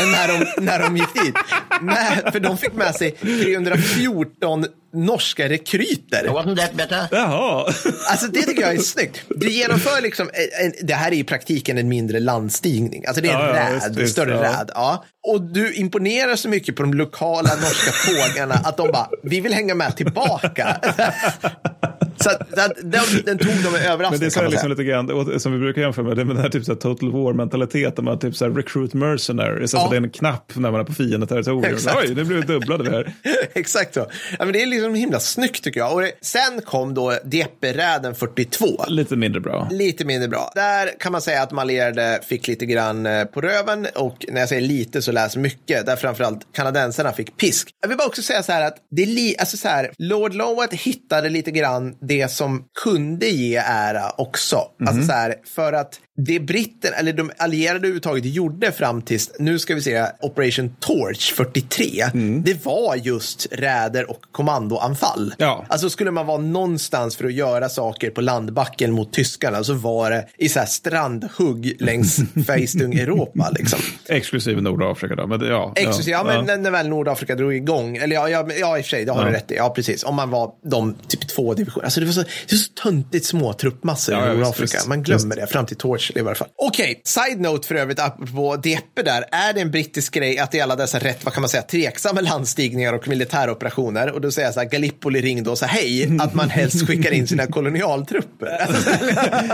än 0.00 0.10
när 0.12 0.28
de, 0.28 0.64
när 0.64 0.78
de 0.78 0.96
gick 0.96 1.14
dit. 1.14 1.34
Med, 1.80 2.28
för 2.32 2.40
de 2.40 2.58
fick 2.58 2.72
med 2.72 2.94
sig 2.94 3.10
314 3.10 4.66
norska 4.96 5.48
rekryter. 5.48 6.28
Wasn't 6.28 6.56
that 6.56 6.72
better? 6.74 7.08
Jaha. 7.10 7.72
Alltså 8.10 8.26
det 8.26 8.42
tycker 8.42 8.62
jag 8.62 8.74
är 8.74 8.78
snyggt. 8.78 9.22
Du 9.28 9.50
genomför 9.50 10.02
liksom, 10.02 10.30
en, 10.62 10.72
det 10.82 10.94
här 10.94 11.12
är 11.12 11.16
i 11.16 11.24
praktiken 11.24 11.78
en 11.78 11.88
mindre 11.88 12.20
landstigning. 12.20 13.06
Alltså 13.06 13.22
det 13.22 13.28
är 13.28 13.34
en 13.34 13.56
ja, 13.56 13.86
räd, 13.86 13.96
ja, 13.98 14.06
större 14.06 14.34
ja. 14.34 14.42
räd. 14.42 14.70
Ja. 14.74 15.04
Och 15.26 15.42
du 15.42 15.74
imponerar 15.74 16.36
så 16.36 16.48
mycket 16.48 16.76
på 16.76 16.82
de 16.82 16.94
lokala 16.94 17.50
norska 17.54 17.92
pågarna 18.06 18.54
att 18.54 18.76
de 18.76 18.92
bara, 18.92 19.08
vi 19.22 19.40
vill 19.40 19.54
hänga 19.54 19.74
med 19.74 19.96
tillbaka. 19.96 20.80
Så 22.26 22.30
att, 22.30 22.58
att, 22.58 22.76
den, 22.82 23.02
den 23.24 23.38
tog 23.38 23.62
de 23.64 23.70
med 23.70 23.86
överraskning. 23.86 24.10
Men 24.10 24.20
det 24.20 24.26
är 24.26 24.30
så 24.30 24.40
här 24.40 24.48
liksom 24.48 24.70
lite 24.70 24.84
grann, 24.84 25.40
som 25.40 25.52
vi 25.52 25.58
brukar 25.58 25.82
jämföra 25.82 26.04
med, 26.04 26.16
det 26.16 26.24
med 26.24 26.36
den 26.36 26.42
här 26.42 26.50
typ 26.50 26.64
så 26.64 26.72
här 26.72 26.80
total 26.80 27.12
war-mentaliteten, 27.12 28.04
man 28.04 28.18
typ 28.18 28.36
så 28.36 28.44
här 28.44 28.52
recruit 28.52 28.94
mercenaries, 28.94 29.72
ja. 29.72 29.78
alltså 29.78 29.90
det 29.90 29.96
är 29.96 30.02
en 30.02 30.10
knapp 30.10 30.52
när 30.56 30.70
man 30.70 30.80
är 30.80 30.84
på 30.84 30.94
fiendeterritorium. 30.94 31.78
Oj, 31.96 32.14
det 32.14 32.24
blev 32.24 32.46
dubblade 32.46 32.84
vi 32.84 32.90
här. 32.90 33.14
Exakt 33.54 33.94
så. 33.94 34.06
Ja, 34.38 34.44
men 34.44 34.52
det 34.52 34.62
är 34.62 34.66
liksom 34.66 34.94
himla 34.94 35.20
snyggt 35.20 35.64
tycker 35.64 35.80
jag. 35.80 35.94
Och 35.94 36.00
det, 36.00 36.12
sen 36.20 36.60
kom 36.64 36.94
då 36.94 37.18
Dieppe-räden 37.24 38.14
42. 38.14 38.66
Lite 38.88 39.16
mindre 39.16 39.40
bra. 39.40 39.68
Lite 39.70 40.04
mindre 40.04 40.28
bra. 40.28 40.52
Där 40.54 40.90
kan 41.00 41.12
man 41.12 41.22
säga 41.22 41.42
att 41.42 41.52
Malerde 41.52 42.20
fick 42.28 42.48
lite 42.48 42.66
grann 42.66 43.06
eh, 43.06 43.24
på 43.24 43.40
röven 43.40 43.86
och 43.94 44.24
när 44.28 44.40
jag 44.40 44.48
säger 44.48 44.62
lite 44.62 45.02
så 45.02 45.12
läs 45.12 45.36
mycket, 45.36 45.86
där 45.86 45.96
framförallt 45.96 46.46
kanadensarna 46.52 47.12
fick 47.12 47.36
pisk. 47.36 47.70
Jag 47.80 47.88
vill 47.88 47.98
bara 47.98 48.08
också 48.08 48.22
säga 48.22 48.42
så 48.42 48.52
här 48.52 48.66
att 48.66 48.76
det 48.90 49.02
är 49.02 49.06
li, 49.06 49.36
alltså 49.38 49.56
så 49.56 49.68
här, 49.68 49.92
Lord 49.98 50.34
Lowat 50.34 50.72
hittade 50.72 51.28
lite 51.28 51.50
grann 51.50 51.94
det 52.00 52.15
som 52.28 52.64
kunde 52.82 53.26
ge 53.26 53.56
ära 53.56 54.10
också. 54.18 54.56
Mm. 54.56 54.88
Alltså 54.88 54.98
mhm. 54.98 55.06
så 55.06 55.12
här, 55.12 55.34
för 55.54 55.72
att 55.72 56.00
det 56.16 56.40
britten, 56.40 56.92
eller 56.98 57.12
de 57.12 57.30
allierade 57.38 57.78
överhuvudtaget 57.78 58.24
gjorde 58.24 58.72
fram 58.72 59.02
tills, 59.02 59.30
nu 59.38 59.58
ska 59.58 59.74
vi 59.74 59.82
se, 59.82 60.06
Operation 60.20 60.76
Torch 60.80 61.34
43, 61.34 62.02
mm. 62.14 62.42
det 62.42 62.64
var 62.64 62.96
just 62.96 63.46
räder 63.50 64.10
och 64.10 64.20
kommandoanfall. 64.32 65.34
Ja. 65.38 65.66
Alltså 65.68 65.90
skulle 65.90 66.10
man 66.10 66.26
vara 66.26 66.38
någonstans 66.38 67.16
för 67.16 67.24
att 67.24 67.32
göra 67.32 67.68
saker 67.68 68.10
på 68.10 68.20
landbacken 68.20 68.92
mot 68.92 69.12
tyskarna 69.12 69.64
så 69.64 69.74
var 69.74 70.10
det 70.10 70.26
i 70.38 70.48
så 70.48 70.58
här 70.58 70.66
strandhugg 70.66 71.76
längs 71.78 72.20
Feistung 72.46 72.94
Europa. 72.94 73.50
Liksom. 73.58 73.78
Exklusive 74.08 74.60
Nordafrika 74.60 75.14
då? 75.14 75.26
Men 75.26 75.40
ja, 75.40 75.72
Exklusive, 75.76 76.10
ja, 76.10 76.18
ja, 76.18 76.36
men 76.36 76.46
när, 76.46 76.56
när 76.56 76.70
väl 76.70 76.88
Nordafrika 76.88 77.34
drog 77.34 77.54
igång, 77.54 77.96
eller 77.96 78.16
ja, 78.16 78.28
ja, 78.28 78.48
ja 78.60 78.78
i 78.78 78.80
och 78.80 78.84
för 78.84 78.90
sig, 78.90 79.04
det 79.04 79.12
har 79.12 79.20
ja. 79.20 79.26
du 79.26 79.32
rätt 79.32 79.50
i, 79.50 79.54
ja 79.54 79.70
precis, 79.70 80.04
om 80.04 80.14
man 80.14 80.30
var 80.30 80.52
de 80.62 80.94
typ 81.08 81.28
två 81.28 81.54
divisioner, 81.54 81.84
alltså 81.84 82.00
det 82.06 82.18
var 82.18 82.24
så, 82.24 82.30
det 82.46 82.52
var 82.52 82.58
så 82.58 82.72
töntigt 82.82 83.26
små 83.26 83.52
truppmassor 83.52 84.14
ja, 84.14 84.32
i 84.32 84.36
Nordafrika, 84.36 84.78
man 84.88 85.02
glömmer 85.02 85.36
det 85.36 85.46
fram 85.46 85.66
till 85.66 85.76
Torch 85.76 86.12
i 86.14 86.20
varje 86.20 86.34
fall. 86.34 86.48
Okej, 86.56 86.90
okay, 86.90 87.02
side-note 87.04 87.68
för 87.68 87.74
övrigt 87.74 88.00
apropå 88.00 88.56
Deppe 88.56 89.02
där. 89.02 89.24
Är 89.32 89.52
det 89.52 89.60
en 89.60 89.70
brittisk 89.70 90.14
grej 90.14 90.38
att 90.38 90.54
i 90.54 90.60
alla 90.60 90.76
dessa 90.76 90.98
rätt, 90.98 91.24
vad 91.24 91.34
kan 91.34 91.40
man 91.40 91.48
säga, 91.48 91.62
tveksamma 91.62 92.20
landstigningar 92.20 92.92
och 92.92 93.08
militära 93.08 93.52
operationer 93.52 94.12
och 94.12 94.20
då 94.20 94.30
säger 94.30 94.48
jag 94.48 94.54
så 94.54 94.60
här, 94.60 94.68
Gallipoli 94.68 95.20
ringde 95.20 95.50
och 95.50 95.58
sa 95.58 95.66
hej, 95.66 96.18
att 96.20 96.34
man 96.34 96.50
helst 96.50 96.86
skickar 96.86 97.12
in 97.12 97.26
sina 97.26 97.46
kolonialtrupper. 97.46 98.58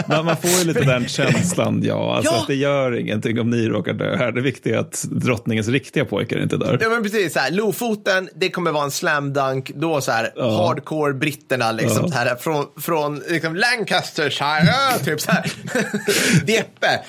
man, 0.09 0.25
man 0.25 0.37
får 0.37 0.50
ju 0.50 0.64
lite 0.64 0.80
den 0.80 1.09
känslan, 1.09 1.82
ja. 1.85 2.16
Alltså 2.16 2.32
ja. 2.32 2.40
att 2.40 2.47
det 2.47 2.54
gör 2.54 2.99
ingenting 2.99 3.40
om 3.40 3.50
ni 3.50 3.68
råkar 3.68 3.92
dö 3.92 4.16
här. 4.16 4.32
Det 4.32 4.40
viktiga 4.40 4.76
är 4.76 4.80
att 4.80 5.04
drottningens 5.11 5.68
riktiga 5.68 6.04
pojkar 6.04 6.37
är 6.37 6.42
inte 6.42 6.56
dör. 6.56 6.78
Ja, 6.80 6.88
men 6.88 7.02
precis. 7.02 7.32
Så 7.32 7.38
här, 7.38 7.50
Lofoten, 7.50 8.28
det 8.35 8.50
kommer 8.50 8.71
vara 8.71 8.85
en 8.85 8.90
slam 8.90 9.32
dunk. 9.32 9.71
Då 9.75 10.00
så 10.00 10.12
här, 10.12 10.32
ja. 10.37 10.66
hardcore 10.66 11.14
britterna 11.14 11.73
liksom. 11.73 12.06
Ja. 12.11 12.16
Här, 12.16 12.37
från 12.42 12.66
från 12.80 13.18
liksom 13.18 13.56
Lancashire, 13.56 14.99
typ 15.04 15.20
så 15.20 15.30
här. 15.30 15.52
Deppe. 16.46 17.00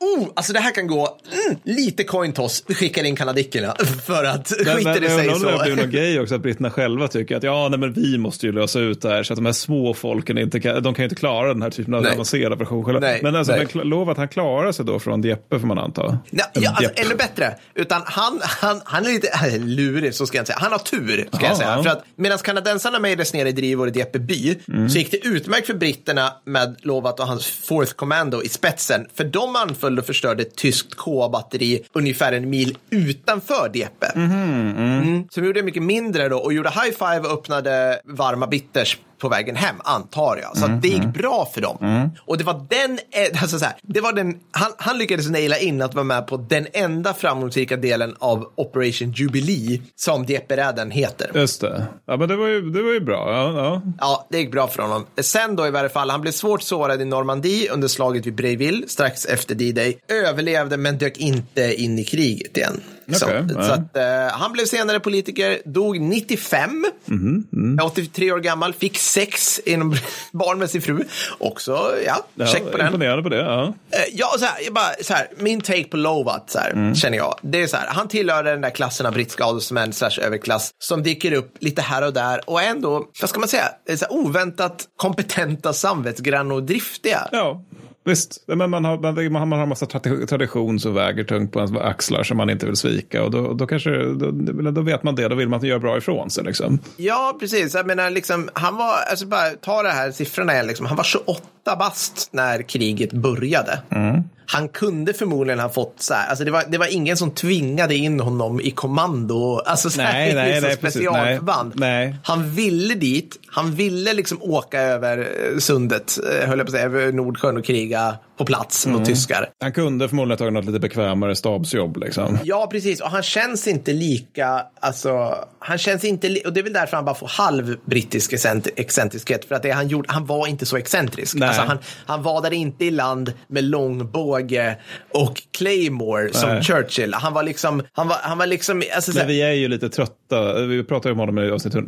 Oh, 0.00 0.28
alltså 0.36 0.52
det 0.52 0.60
här 0.60 0.74
kan 0.74 0.86
gå 0.86 1.18
mm, 1.46 1.58
lite 1.64 2.04
coin 2.04 2.32
toss. 2.32 2.64
Vi 2.66 2.74
skickar 2.74 3.04
in 3.04 3.16
kanadickerna 3.16 3.76
för 4.06 4.24
att 4.24 4.52
Men, 4.64 4.76
skiter 4.76 5.00
det 5.00 5.10
sig 5.10 5.26
jag 5.26 5.36
så. 5.36 5.62
blir 5.64 5.76
någon 5.76 5.90
grej 5.90 6.20
också 6.20 6.34
att 6.34 6.40
britterna 6.40 6.70
själva 6.70 7.08
tycker 7.08 7.36
att 7.36 7.42
ja, 7.42 7.68
nej, 7.68 7.78
men 7.78 7.92
vi 7.92 8.18
måste 8.18 8.46
ju 8.46 8.52
lösa 8.52 8.80
ut 8.80 9.02
det 9.02 9.08
här 9.08 9.22
så 9.22 9.32
att 9.32 9.36
de 9.36 9.46
här 9.46 9.52
små 9.52 9.94
folken 9.94 10.38
inte 10.38 10.60
kan, 10.60 10.82
de 10.82 10.94
kan 10.94 11.02
ju 11.02 11.04
inte 11.04 11.16
klara 11.16 11.48
den 11.48 11.62
här 11.62 11.70
typen 11.70 11.94
av 11.94 12.02
Nej. 12.02 12.12
avancerad 12.12 12.58
version 12.58 12.84
själva. 12.84 13.00
Nej, 13.00 13.20
men 13.22 13.36
alltså, 13.36 13.52
nej. 13.52 13.66
men 13.74 13.88
lova 13.88 14.12
att 14.12 14.18
han 14.18 14.28
klarar 14.28 14.72
sig 14.72 14.84
då 14.84 14.98
från 14.98 15.22
Jeppe 15.22 15.60
får 15.60 15.66
man 15.66 15.78
anta. 15.78 16.18
Ja, 16.30 16.44
ja, 16.52 16.70
alltså, 16.70 16.92
ännu 16.96 17.14
bättre. 17.14 17.54
Utan 17.74 18.02
han, 18.04 18.40
han, 18.42 18.80
han 18.84 19.06
är 19.06 19.10
lite 19.10 19.28
äh, 19.28 19.58
lurig, 19.60 20.14
så 20.14 20.26
ska 20.26 20.36
jag 20.36 20.42
inte 20.42 20.52
säga. 20.52 20.58
Han 20.62 20.72
har 20.72 20.78
tur, 20.78 21.28
ska 21.32 21.40
Jaha, 21.40 21.48
jag 21.50 21.56
säga. 21.56 21.82
För 21.82 21.90
att 21.90 22.04
medan 22.16 22.38
kanadensarna 22.38 22.98
mejades 22.98 23.32
ner 23.32 23.46
i 23.46 23.52
drivor 23.52 23.88
i 23.88 23.90
Dieppe 23.90 24.18
by 24.18 24.54
Mm. 24.68 24.88
så 24.90 24.98
gick 24.98 25.10
det 25.10 25.26
utmärkt 25.26 25.66
för 25.66 25.74
britterna 25.74 26.32
med 26.44 26.76
Lovat 26.82 27.20
och 27.20 27.26
hans 27.26 27.46
Fourth 27.46 27.92
Commando 27.92 28.42
i 28.42 28.48
spetsen. 28.48 29.06
För 29.14 29.24
de 29.24 29.56
anföll 29.88 29.98
och 29.98 30.06
förstörde 30.06 30.42
ett 30.42 30.56
tyskt 30.56 30.94
K-batteri 30.94 31.84
ungefär 31.92 32.32
en 32.32 32.50
mil 32.50 32.78
utanför 32.90 33.68
Dieppe. 33.72 34.06
Mm. 34.14 35.28
Så 35.30 35.40
de 35.40 35.46
gjorde 35.46 35.62
mycket 35.62 35.82
mindre 35.82 36.28
då 36.28 36.38
och 36.38 36.52
gjorde 36.52 36.70
high 36.70 36.96
five 36.98 37.20
och 37.20 37.32
öppnade 37.32 38.00
varma 38.04 38.46
bitters 38.46 38.98
på 39.18 39.28
vägen 39.28 39.56
hem, 39.56 39.76
antar 39.78 40.36
jag. 40.42 40.56
Så 40.56 40.64
att 40.64 40.82
det 40.82 40.88
gick 40.88 41.04
bra 41.04 41.48
för 41.54 41.60
dem. 41.60 42.10
Och 42.26 42.38
det 42.38 42.44
var 42.44 42.66
den, 42.68 42.98
eh, 43.10 43.42
alltså 43.42 43.58
så 43.58 43.64
här, 43.64 43.74
det 43.82 44.00
var 44.00 44.12
den, 44.12 44.38
han, 44.50 44.72
han 44.78 44.98
lyckades 44.98 45.28
naila 45.28 45.58
in 45.58 45.82
att 45.82 45.94
vara 45.94 46.04
med 46.04 46.26
på 46.26 46.36
den 46.36 46.66
enda 46.72 47.14
framgångsrika 47.14 47.76
delen 47.76 48.14
av 48.18 48.52
Operation 48.54 49.12
Jubilee 49.12 49.82
som 49.96 50.26
Dieppe-räden 50.26 50.90
heter. 50.90 51.30
Just 51.34 51.60
det. 51.60 51.86
Ja, 52.06 52.16
men 52.16 52.28
det 52.28 52.36
var 52.36 52.46
ju, 52.46 52.70
det 52.70 52.82
var 52.82 52.92
ju 52.92 53.00
bra. 53.00 53.32
Ja, 53.32 53.64
ja. 53.64 53.82
Ja, 54.00 54.26
det 54.30 54.38
gick 54.38 54.52
bra 54.52 54.68
för 54.68 54.82
honom. 54.82 55.06
Sen 55.20 55.56
då 55.56 55.66
i 55.66 55.70
varje 55.70 55.88
fall, 55.88 56.10
han 56.10 56.20
blev 56.20 56.32
svårt 56.32 56.62
sårad 56.62 57.02
i 57.02 57.04
Normandie 57.04 57.70
under 57.70 57.88
slaget 57.88 58.26
vid 58.26 58.34
Breiville 58.34 58.88
strax 58.88 59.26
efter 59.26 59.54
D-Day. 59.54 59.98
Överlevde 60.08 60.76
men 60.76 60.98
dök 60.98 61.16
inte 61.16 61.74
in 61.74 61.98
i 61.98 62.04
kriget 62.04 62.56
igen. 62.56 62.80
Okej, 63.22 63.44
ja. 63.56 63.62
så 63.62 63.72
att, 63.72 63.96
eh, 63.96 64.04
han 64.38 64.52
blev 64.52 64.64
senare 64.64 65.00
politiker, 65.00 65.58
dog 65.64 66.00
95, 66.00 66.84
Mhm, 67.04 67.78
83 67.84 68.32
år 68.32 68.38
gammal, 68.40 68.72
fick 68.74 68.98
sex 68.98 69.58
inom 69.64 69.96
barn 70.32 70.58
med 70.58 70.70
sin 70.70 70.82
fru. 70.82 71.04
Också, 71.38 71.92
ja, 72.06 72.24
ja 72.34 72.46
check 72.46 72.70
på 72.72 72.76
den. 72.78 72.86
Imponerande 72.86 73.22
på 73.22 73.28
det. 73.28 73.36
Ja. 73.36 73.62
Eh, 73.90 73.98
Ja, 74.12 74.34
så 74.38 74.44
här, 74.44 74.54
jag 74.64 74.74
bara, 74.74 74.90
så 75.02 75.14
här, 75.14 75.26
min 75.36 75.60
take 75.60 75.84
på 75.84 75.96
Lovat, 75.96 76.50
så 76.50 76.58
här, 76.58 76.70
Mm. 76.70 76.94
känner 76.94 77.18
jag. 77.18 77.34
Det 77.42 77.62
är 77.62 77.66
så 77.66 77.76
här, 77.76 77.86
han 77.88 78.08
tillhör 78.08 78.42
den 78.44 78.60
där 78.60 78.70
klassen 78.70 79.06
av 79.06 79.12
brittiska 79.12 79.44
adelsmän 79.44 79.92
slash 79.92 80.18
överklass 80.22 80.70
som 80.78 81.02
dyker 81.02 81.32
upp 81.32 81.54
lite 81.60 81.82
här 81.82 82.04
och 82.06 82.12
där 82.12 82.40
och 82.50 82.62
ändå, 82.62 83.06
vad 83.20 83.30
ska 83.30 83.40
man 83.40 83.48
säga, 83.48 83.68
så 83.96 84.06
oväntat 84.10 84.84
kompetenta, 84.96 85.72
samvetsgranna 85.72 86.54
och 86.54 86.62
driftiga. 86.62 87.28
ja. 87.32 87.62
Visst, 88.08 88.44
men 88.46 88.70
man 88.70 88.84
har, 88.84 88.98
man, 89.30 89.48
man 89.48 89.52
har 89.52 89.62
en 89.62 89.68
massa 89.68 89.86
tradition 90.28 90.80
som 90.80 90.94
väger 90.94 91.24
tungt 91.24 91.52
på 91.52 91.58
ens 91.58 91.76
axlar 91.76 92.22
som 92.22 92.36
man 92.36 92.50
inte 92.50 92.66
vill 92.66 92.76
svika. 92.76 93.24
Och 93.24 93.30
då, 93.30 93.52
då, 93.52 93.66
kanske, 93.66 93.90
då, 93.90 94.30
då 94.70 94.80
vet 94.80 95.02
man 95.02 95.14
det, 95.14 95.28
då 95.28 95.34
vill 95.34 95.48
man 95.48 95.64
göra 95.64 95.78
bra 95.78 95.98
ifrån 95.98 96.30
sig. 96.30 96.44
Liksom. 96.44 96.78
Ja, 96.96 97.36
precis. 97.40 97.74
Jag 97.74 97.86
menar, 97.86 98.10
liksom, 98.10 98.48
han 98.52 98.76
var, 98.76 98.94
alltså 99.10 99.26
bara 99.26 99.50
ta 99.50 99.82
det 99.82 99.90
här 99.90 100.10
siffrorna 100.10 100.52
igen, 100.52 100.66
liksom, 100.66 100.86
han 100.86 100.96
var 100.96 101.04
28 101.04 101.42
bast 101.76 102.28
när 102.32 102.62
kriget 102.62 103.12
började. 103.12 103.80
Mm. 103.90 104.22
Han 104.46 104.68
kunde 104.68 105.12
förmodligen 105.12 105.60
ha 105.60 105.68
fått 105.68 105.94
så 105.98 106.14
här, 106.14 106.28
alltså 106.28 106.44
det 106.44 106.50
var, 106.50 106.64
det 106.68 106.78
var 106.78 106.94
ingen 106.94 107.16
som 107.16 107.30
tvingade 107.30 107.94
in 107.94 108.20
honom 108.20 108.60
i 108.60 108.70
kommando, 108.70 109.62
alltså 109.66 109.90
så 109.90 110.02
här, 110.02 110.12
Nej, 110.12 110.34
nej, 110.34 110.60
nej, 110.60 110.76
specialförband. 110.76 111.72
Nej, 111.74 112.06
nej. 112.06 112.16
Han 112.24 112.50
ville 112.50 112.94
dit, 112.94 113.36
han 113.46 113.74
ville 113.74 114.12
liksom 114.12 114.42
åka 114.42 114.80
över 114.80 115.18
eh, 115.18 115.58
sundet, 115.58 116.18
eh, 116.30 116.48
höll 116.48 116.58
jag 116.58 116.66
på 116.66 116.70
att 116.70 116.74
säga, 116.74 116.84
över 116.84 117.12
Nordsjön 117.12 117.56
och 117.56 117.64
kriga 117.64 118.16
på 118.38 118.44
plats 118.44 118.86
Mm. 118.86 118.98
mot 118.98 119.08
tyskar. 119.08 119.48
Han 119.60 119.72
kunde 119.72 120.08
förmodligen 120.08 120.30
ha 120.30 120.36
tagit 120.38 120.52
något 120.52 120.64
lite 120.64 120.78
bekvämare 120.78 121.36
stabsjobb. 121.36 121.96
Liksom. 121.96 122.38
Ja, 122.44 122.68
precis. 122.70 123.00
Och 123.00 123.10
han 123.10 123.22
känns 123.22 123.66
inte 123.68 123.92
lika, 123.92 124.62
alltså, 124.80 125.34
han 125.58 125.78
känns 125.78 126.04
inte, 126.04 126.28
li- 126.28 126.42
och 126.46 126.52
det 126.52 126.60
är 126.60 126.64
väl 126.64 126.72
därför 126.72 126.96
han 126.96 127.04
bara 127.04 127.14
får 127.14 127.28
halv 127.28 127.76
brittisk 127.84 128.32
excent- 128.32 128.68
excentriskhet. 128.76 129.44
För 129.44 129.54
att 129.54 129.62
det 129.62 129.70
han 129.70 129.88
gjorde, 129.88 130.12
han 130.12 130.26
var 130.26 130.46
inte 130.46 130.66
så 130.66 130.76
excentrisk. 130.76 131.34
Nej. 131.34 131.48
Alltså, 131.48 131.62
han, 131.62 131.78
han 132.06 132.22
vadade 132.22 132.56
inte 132.56 132.84
i 132.84 132.90
land 132.90 133.32
med 133.48 133.64
långbåge 133.64 134.76
och 135.14 135.42
Claymore 135.58 136.32
som 136.32 136.50
Nej. 136.50 136.62
Churchill. 136.62 137.14
Han 137.14 137.32
var 137.32 137.42
liksom, 137.42 137.82
han 137.92 138.08
var, 138.08 138.16
han 138.22 138.38
var 138.38 138.46
liksom, 138.46 138.82
alltså, 138.94 139.12
så 139.12 139.18
Men 139.18 139.26
vi 139.26 139.42
är 139.42 139.52
ju 139.52 139.68
lite 139.68 139.88
trötta. 139.88 140.66
Vi 140.66 140.84
pratade 140.84 141.12
om 141.12 141.18
honom 141.18 141.38
i 141.38 141.50
avsnitt, 141.50 141.74
eh, 141.74 141.80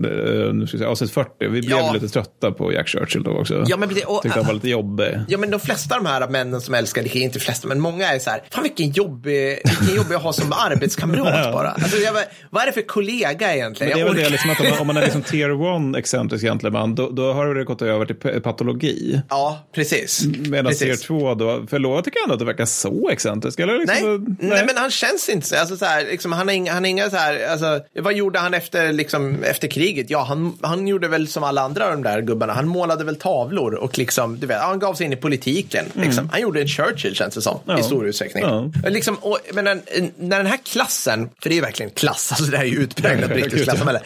nu 0.52 0.66
ska 0.66 0.78
säga, 0.78 0.90
avsnitt 0.90 1.10
40. 1.10 1.30
Vi 1.40 1.48
blev 1.62 1.78
Ja. 1.78 1.92
lite 1.92 2.08
trötta 2.08 2.52
på 2.52 2.72
Jack 2.72 2.88
Churchill 2.88 3.22
då 3.22 3.30
också. 3.30 3.64
Ja, 3.66 3.76
men. 3.76 3.88
Och- 4.06 4.22
Tyckte 4.22 4.38
han 4.38 4.46
var 4.46 4.54
lite 4.54 4.68
jobbig. 4.68 5.18
Ja 5.28 5.38
men 5.38 5.50
de 5.50 5.60
flesta 5.60 5.96
av 5.96 6.02
de 6.04 6.08
här 6.10 6.28
männen 6.44 6.60
som 6.60 6.74
älskar, 6.74 7.02
det 7.02 7.16
är 7.16 7.22
inte 7.22 7.40
flesta, 7.40 7.68
men 7.68 7.80
många 7.80 8.08
är 8.08 8.18
så 8.18 8.30
här, 8.30 8.42
fan 8.50 8.62
vilken 8.62 8.90
jobbig, 8.90 9.58
vilken 9.80 9.96
jobbig 9.96 10.14
att 10.14 10.22
ha 10.22 10.32
som 10.32 10.52
arbetskamrat 10.52 11.52
bara. 11.52 11.70
Alltså, 11.70 11.96
jag, 11.96 12.14
bara, 12.14 12.24
vad 12.50 12.62
är 12.62 12.66
det 12.66 12.72
för 12.72 12.82
kollega 12.82 13.54
egentligen? 13.54 13.90
Men 13.90 13.98
det 13.98 14.02
är 14.02 14.06
Jag 14.06 14.14
väl 14.14 14.24
det 14.24 14.30
liksom 14.30 14.50
att 14.50 14.60
om 14.60 14.66
man, 14.70 14.78
om 14.78 14.86
man 14.86 14.96
är 14.96 15.02
liksom 15.02 15.22
tier 15.22 15.52
one 15.52 15.98
excentrisk 15.98 16.44
gentleman, 16.44 16.94
då, 16.94 17.10
då 17.10 17.32
har 17.32 17.54
det 17.54 17.64
gått 17.64 17.82
över 17.82 18.06
till 18.06 18.42
patologi. 18.42 19.20
Ja, 19.28 19.68
precis. 19.74 20.24
Medan 20.48 20.74
tier 20.74 20.96
två 20.96 21.34
då, 21.34 21.66
för 21.70 21.78
Loa 21.78 22.02
tycker 22.02 22.18
jag 22.18 22.22
ändå 22.22 22.34
att 22.34 22.38
det 22.38 22.44
verkar 22.44 22.64
så 22.64 23.10
excentrisk. 23.10 23.60
Eller 23.60 23.72
Nej, 23.72 23.86
liksom, 23.86 24.36
nej. 24.40 24.64
men 24.66 24.76
han 24.76 24.90
känns 24.90 25.28
inte 25.28 25.46
så. 25.46 25.56
Alltså, 25.56 25.76
så 25.76 25.84
här, 25.84 26.04
liksom, 26.04 26.32
han, 26.32 26.48
har 26.48 26.54
inga, 26.54 26.72
han 26.72 26.84
har 26.84 26.88
inga 26.90 27.10
så 27.10 27.16
här, 27.16 27.46
alltså, 27.48 27.80
vad 28.00 28.14
gjorde 28.14 28.38
han 28.38 28.54
efter, 28.54 28.92
liksom, 28.92 29.42
efter 29.44 29.68
kriget? 29.68 30.10
Ja, 30.10 30.24
han, 30.24 30.58
han 30.60 30.88
gjorde 30.88 31.08
väl 31.08 31.28
som 31.28 31.44
alla 31.44 31.62
andra 31.62 31.84
av 31.84 31.90
de 31.90 32.02
där 32.02 32.20
gubbarna. 32.20 32.52
Han 32.52 32.68
målade 32.68 33.04
väl 33.04 33.16
tavlor 33.16 33.74
och 33.74 33.98
liksom, 33.98 34.38
du 34.40 34.46
vet, 34.46 34.60
han 34.60 34.78
gav 34.78 34.94
sig 34.94 35.06
in 35.06 35.12
i 35.12 35.16
politiken. 35.16 35.84
Liksom. 35.92 36.29
Han 36.30 36.40
gjorde 36.40 36.60
en 36.60 36.68
Churchill 36.68 37.14
känns 37.14 37.34
det 37.34 37.42
som, 37.42 37.60
Ja. 37.66 37.78
i 37.80 37.82
stor 37.82 38.06
utsträckning. 38.08 38.42
Ja. 38.44 38.70
Liksom, 38.88 39.14
och, 39.14 39.38
men 39.52 39.64
när, 39.64 39.80
när 40.18 40.36
den 40.36 40.46
här 40.46 40.58
klassen, 40.64 41.30
för 41.42 41.48
det 41.48 41.52
är 41.52 41.56
ju 41.56 41.60
verkligen 41.60 41.90
klass, 41.90 42.28
alltså 42.32 42.44
det 42.50 42.56
här 42.56 42.64
är 42.64 42.68
ju 42.68 42.76
utpräglat 42.78 43.30
brittiskt 43.30 43.64
klassamhälle. 43.64 44.00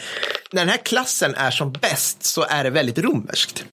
När 0.52 0.60
den 0.62 0.68
här 0.68 0.76
klassen 0.84 1.34
är 1.34 1.50
som 1.50 1.72
bäst 1.72 2.24
så 2.24 2.44
är 2.48 2.64
det 2.64 2.70
väldigt 2.70 2.98
romerskt. 2.98 3.64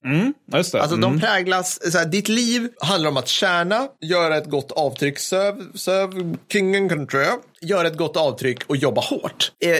Ja, 0.52 0.58
just 0.58 0.72
det. 0.72 0.80
Alltså 0.82 0.96
Mm. 0.96 1.12
de 1.12 1.20
präglas, 1.20 1.92
så 1.92 1.98
här, 1.98 2.06
ditt 2.06 2.28
liv 2.28 2.68
handlar 2.80 3.10
om 3.10 3.16
att 3.16 3.28
tjäna, 3.28 3.88
göra 4.00 4.36
ett 4.36 4.50
gott 4.50 4.72
avtryck, 4.72 5.18
serve, 5.18 5.64
serve 5.78 6.36
kingen 6.52 6.88
country, 6.88 7.26
göra 7.60 7.86
ett 7.88 7.96
gott 7.96 8.16
avtryck 8.16 8.62
och 8.66 8.76
jobba 8.76 9.00
hårt. 9.00 9.52
Eh, 9.64 9.78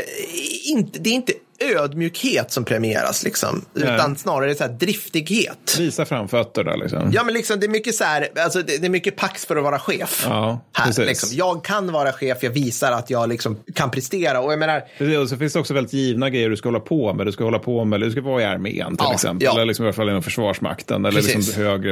inte, 0.65 0.99
det 0.99 1.11
är 1.11 1.15
inte 1.15 1.33
ödmjukhet 1.61 2.53
som 2.53 2.65
premieras 2.65 3.25
liksom, 3.25 3.65
utan 3.75 4.17
snarare 4.17 4.55
så 4.55 4.65
här 4.65 4.71
driftighet. 4.71 5.77
Visa 5.79 6.05
framfötterna 6.05 6.77
liksom. 6.77 7.11
Ja, 7.13 7.25
men 7.25 7.35
liksom 7.35 7.61
det 7.61 7.67
är 7.67 7.71
mycket 7.71 7.95
så 7.95 8.05
här, 8.05 8.29
alltså 8.45 8.59
det, 8.63 8.79
det 8.79 8.87
är 8.87 8.91
mycket 8.91 9.17
pax 9.17 9.47
för 9.47 9.57
att 9.57 9.63
vara 9.63 9.79
chef. 9.79 10.25
Ja, 10.29 10.61
här, 10.73 11.07
liksom. 11.07 11.29
Jag 11.33 11.65
kan 11.65 11.93
vara 11.93 12.13
chef, 12.13 12.39
jag 12.41 12.51
visar 12.51 12.93
att 12.93 13.11
jag 13.11 13.29
liksom 13.29 13.59
kan 13.75 13.91
prestera 13.91 14.41
och 14.41 14.53
jag 14.53 14.59
menar, 14.59 14.83
Precis, 14.99 15.19
och 15.19 15.29
så 15.29 15.37
finns 15.37 15.53
det 15.53 15.59
också 15.59 15.75
väldigt 15.75 15.93
givna 15.93 16.31
grejer 16.31 16.51
du 16.51 16.57
ska 16.57 16.69
hålla 16.69 16.81
på 16.81 17.15
med. 17.15 17.27
Du 17.27 17.33
ska 17.33 17.45
hålla 17.45 17.59
på 17.59 17.85
med, 17.85 18.01
du 18.01 18.11
ska 18.11 18.21
vara 18.21 18.43
i 18.43 18.45
armén 18.45 18.97
till 18.97 19.07
Ja, 19.07 19.15
exempel. 19.15 19.45
ja. 19.45 19.53
Eller 19.53 19.65
liksom 19.67 19.85
i 19.85 19.89
alla 19.89 19.93
fall 19.93 20.09
inom 20.09 20.23
Försvarsmakten. 20.23 21.05
Eller 21.05 21.21
Precis. 21.21 21.37
liksom 21.37 21.63
högre, 21.63 21.89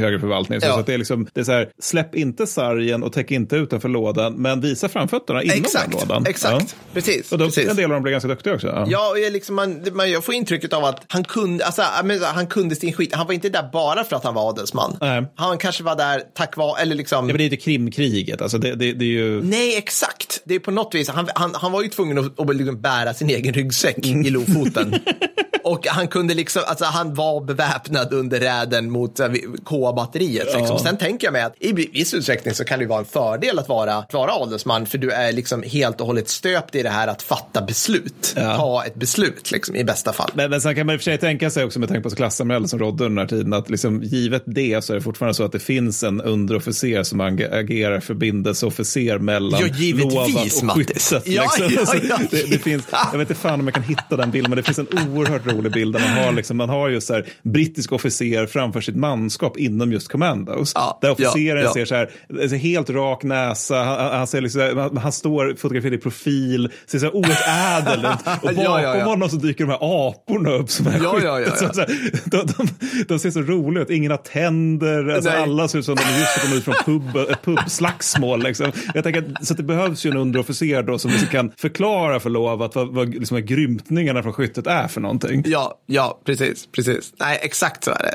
högre 0.00 0.20
förvaltning. 0.20 0.60
Så, 0.60 0.66
Ja. 0.66 0.74
så 0.76 0.82
det 0.82 0.94
är 0.94 0.98
liksom, 0.98 1.26
det 1.34 1.40
är 1.40 1.44
så 1.44 1.52
här, 1.52 1.68
släpp 1.78 2.14
inte 2.14 2.46
sargen 2.46 3.02
och 3.02 3.12
täck 3.12 3.30
inte 3.30 3.56
utanför 3.56 3.88
lådan, 3.88 4.34
men 4.34 4.60
visa 4.60 4.88
framfötterna 4.88 5.42
inom 5.42 5.56
exakt, 5.58 5.90
den 5.90 6.00
lådan. 6.00 6.24
exakt, 6.28 6.76
precis. 6.92 7.32
Och 7.32 7.38
då, 7.38 7.44
precis. 7.44 7.68
en 7.70 7.76
del 7.76 7.84
av 7.84 7.90
dem 7.90 8.02
blir 8.02 8.12
ganska 8.12 8.28
duktiga 8.28 8.54
också. 8.54 8.84
Ja. 8.98 9.08
Ja, 9.08 9.10
och 9.10 9.18
jag, 9.18 9.32
liksom, 9.32 9.54
man, 9.92 10.10
jag 10.10 10.24
får 10.24 10.34
intrycket 10.34 10.72
av 10.72 10.84
att 10.84 11.04
han 11.08 11.24
kunde, 11.24 11.66
alltså, 11.66 11.82
han 12.22 12.46
kunde 12.46 12.76
sin 12.76 12.92
skit. 12.92 13.14
Han 13.14 13.26
var 13.26 13.34
inte 13.34 13.48
där 13.48 13.68
bara 13.72 14.04
för 14.04 14.16
att 14.16 14.24
han 14.24 14.34
var 14.34 14.50
adelsman. 14.50 14.96
Nej. 15.00 15.26
Han 15.36 15.58
kanske 15.58 15.82
var 15.82 15.96
där 15.96 16.22
tack 16.34 16.56
vare, 16.56 16.82
eller 16.82 16.96
liksom. 16.96 17.16
Ja, 17.16 17.22
men 17.22 17.36
det 17.36 17.40
är 17.40 17.44
ju 17.48 17.50
inte 17.50 17.64
Krimkriget. 17.64 18.42
Alltså 18.42 18.58
det, 18.58 18.74
det, 18.74 18.92
det 18.92 19.04
är 19.04 19.06
ju... 19.06 19.42
Nej, 19.42 19.76
exakt. 19.76 20.40
Det 20.44 20.54
är 20.54 20.58
på 20.58 20.70
något 20.70 20.94
vis, 20.94 21.08
han, 21.08 21.28
han, 21.34 21.54
han 21.54 21.72
var 21.72 21.82
ju 21.82 21.88
tvungen 21.88 22.18
att, 22.18 22.40
att 22.40 22.56
liksom 22.56 22.80
bära 22.80 23.14
sin 23.14 23.30
egen 23.30 23.54
ryggsäck 23.54 24.06
i 24.06 24.30
Lofoten. 24.30 24.94
Och 25.64 25.86
han 25.86 26.08
kunde 26.08 26.34
liksom, 26.34 26.62
alltså 26.66 26.84
han 26.84 27.14
var 27.14 27.40
beväpnad 27.40 28.12
under 28.12 28.40
räden 28.40 28.90
mot 28.90 29.20
äh, 29.20 29.28
K-batteriet. 29.64 30.44
Liksom. 30.44 30.62
Ja. 30.76 30.78
Sen 30.78 30.96
tänker 30.98 31.26
jag 31.26 31.32
mig 31.32 31.42
att 31.42 31.54
i 31.60 31.72
viss 31.72 32.14
utsträckning 32.14 32.54
så 32.54 32.64
kan 32.64 32.78
det 32.78 32.86
vara 32.86 32.98
en 32.98 33.04
fördel 33.04 33.58
att 33.58 33.68
vara, 33.68 34.04
vara 34.12 34.32
adelsman 34.32 34.86
för 34.86 34.98
du 34.98 35.10
är 35.10 35.32
liksom 35.32 35.62
helt 35.62 36.00
och 36.00 36.06
hållet 36.06 36.28
stöpt 36.28 36.74
i 36.74 36.82
det 36.82 36.88
här 36.90 37.08
att 37.08 37.22
fatta 37.22 37.62
beslut. 37.62 38.32
Ja. 38.36 38.56
Ta 38.56 38.84
ett 38.84 38.94
beslut 38.94 39.50
liksom, 39.50 39.76
i 39.76 39.84
bästa 39.84 40.12
fall. 40.12 40.30
Men, 40.34 40.50
men 40.50 40.60
sen 40.60 40.74
kan 40.74 40.86
man 40.86 40.94
i 40.94 40.96
och 40.96 41.00
för 41.00 41.04
sig 41.04 41.18
tänka 41.18 41.50
sig 41.50 41.64
också 41.64 41.78
med 41.78 41.88
tanke 41.88 42.08
på 42.08 42.16
klassamhället 42.16 42.70
som 42.70 42.78
rådde 42.78 43.04
under 43.04 43.08
den 43.08 43.18
här 43.30 43.38
tiden 43.38 43.52
att 43.52 43.70
liksom, 43.70 44.02
givet 44.02 44.42
det 44.46 44.84
så 44.84 44.92
är 44.92 44.94
det 44.96 45.02
fortfarande 45.02 45.34
så 45.34 45.44
att 45.44 45.52
det 45.52 45.58
finns 45.58 46.02
en 46.02 46.20
underofficer 46.20 47.02
som 47.02 47.20
ag- 47.20 47.54
agerar 47.54 48.00
förbindelseofficer 48.00 49.18
mellan 49.18 49.60
Ja, 49.60 49.66
lovan 49.96 50.06
och 50.18 50.30
Mattis. 50.30 50.62
skyttet. 50.68 51.26
Ja, 51.26 51.42
liksom. 51.42 51.68
ja, 51.74 51.80
Alltså, 51.80 51.96
ja. 52.08 52.18
det, 52.30 52.50
det 52.50 52.58
finns, 52.58 52.84
jag 53.12 53.18
vet 53.18 53.30
inte 53.30 53.40
fan 53.40 53.60
om 53.60 53.66
jag 53.66 53.74
kan 53.74 53.82
hitta 53.82 54.16
den 54.16 54.30
bilden 54.30 54.50
men 54.50 54.56
det 54.56 54.62
finns 54.62 54.78
en 54.78 54.86
oerhört 55.12 55.46
rolig 55.48 55.72
bild. 55.72 55.94
Där 55.94 56.00
man, 56.00 56.24
har 56.24 56.32
liksom, 56.32 56.56
man 56.56 56.68
har 56.68 56.88
ju 56.88 57.00
så 57.00 57.14
här, 57.14 57.26
brittisk 57.42 57.92
officer 57.92 58.46
framför 58.46 58.80
sitt 58.80 58.96
manskap 58.96 59.56
inom 59.56 59.92
just 59.92 60.08
Commandos. 60.08 60.72
Ja, 60.74 60.98
där 61.02 61.10
officeren 61.10 61.58
ja, 61.58 61.64
ja. 61.64 61.72
ser 61.72 61.84
så 61.84 61.94
här, 61.94 62.10
alltså 62.42 62.56
helt 62.56 62.90
rak 62.90 63.22
näsa, 63.22 63.82
han, 63.82 64.18
han, 64.18 64.26
ser 64.26 64.40
liksom, 64.40 64.78
han, 64.78 64.96
han 64.96 65.12
står 65.12 65.54
fotograferad 65.58 65.94
i 65.94 65.98
profil, 65.98 66.72
ser 66.86 66.98
så 66.98 67.04
här 67.04 67.16
oerhört 67.16 67.82
ädel 67.82 68.00
ut. 68.00 68.42
Och 68.42 68.54
bakom 68.54 69.00
honom 69.00 69.28
så 69.28 69.36
dyker 69.36 69.64
de 69.64 69.70
här 69.70 70.08
aporna 70.08 70.50
upp 70.50 70.70
som 70.70 70.86
är 70.86 71.00
Ja, 71.02 71.18
ja, 71.22 71.40
ja. 71.40 71.50
Så, 71.50 71.74
så 71.74 71.80
här, 71.80 72.10
de, 72.24 72.46
de, 72.46 72.68
de 73.08 73.18
ser 73.18 73.30
så 73.30 73.40
roliga 73.40 73.82
ut, 73.82 73.90
ingen 73.90 74.10
har 74.10 74.18
tänder, 74.18 75.08
alltså, 75.08 75.30
alla 75.30 75.68
ser 75.68 75.78
ut 75.78 75.84
som 75.84 75.94
de 75.94 76.20
just 76.20 76.40
kommit 76.40 76.58
ut 76.58 76.64
från 76.64 76.74
pub, 76.84 77.36
pubslagsmål. 77.44 78.42
Liksom. 78.42 78.72
Jag 78.94 79.04
tänker 79.04 79.22
att, 79.22 79.46
så 79.46 79.54
det 79.54 79.62
behövs 79.62 80.06
ju 80.06 80.10
en 80.10 80.16
underofficer 80.16 80.82
då 80.82 80.98
som 80.98 81.10
liksom 81.10 81.28
kan 81.28 81.50
förklara 81.56 82.20
för 82.20 82.30
Lov 82.30 82.62
att 82.62 82.74
vad, 82.74 82.88
vad 82.94 83.14
liksom, 83.14 83.46
grymtningarna 83.46 84.22
från 84.22 84.32
skyttet 84.32 84.66
är 84.66 84.88
för 84.88 85.00
någonting. 85.00 85.37
Ja, 85.44 85.78
ja, 85.86 86.20
precis, 86.24 86.66
precis. 86.72 87.12
Nej, 87.18 87.38
exakt 87.42 87.84
så 87.84 87.90
är 87.90 88.02
det. 88.02 88.14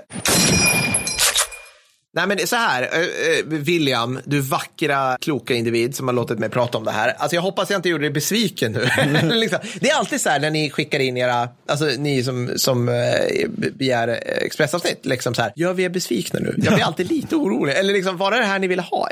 Nej, 2.16 2.28
men 2.28 2.48
så 2.48 2.56
här, 2.56 2.82
eh, 2.82 3.00
eh, 3.00 3.46
William, 3.46 4.20
du 4.26 4.40
vackra, 4.40 5.18
kloka 5.22 5.54
individ 5.54 5.96
som 5.96 6.08
har 6.08 6.14
låtit 6.14 6.40
mig 6.40 6.50
prata 6.50 6.78
om 6.78 6.84
det 6.84 6.92
här. 6.92 7.14
Alltså 7.18 7.36
jag 7.36 7.42
hoppas 7.42 7.70
jag 7.70 7.78
inte 7.78 7.90
gjorde 7.90 8.04
dig 8.04 8.12
besviken 8.12 8.72
nu. 8.72 8.88
liksom. 9.36 9.60
Det 9.80 9.90
är 9.90 9.96
alltid 9.96 10.22
så 10.22 10.30
här 10.30 10.40
när 10.40 10.50
ni 10.50 10.70
skickar 10.70 11.00
in 11.00 11.18
era, 11.18 11.50
alltså 11.68 11.86
ni 11.86 12.24
som, 12.24 12.52
som 12.56 12.90
eh, 12.90 13.50
begär 13.50 14.20
expressavsnitt, 14.46 15.06
liksom 15.06 15.34
så 15.34 15.42
här, 15.42 15.54
gör 15.56 15.74
vi 15.74 15.84
er 15.84 15.90
besvikna 15.90 16.40
nu? 16.40 16.56
Jag 16.58 16.74
blir 16.74 16.84
alltid 16.84 17.12
lite 17.12 17.36
orolig. 17.36 17.74
Eller 17.74 17.94
liksom, 17.94 18.18
var 18.18 18.32
det 18.32 18.38
det 18.38 18.46
här 18.46 18.60
ni 18.60 18.68
ville 18.68 18.82
ha? 18.82 19.10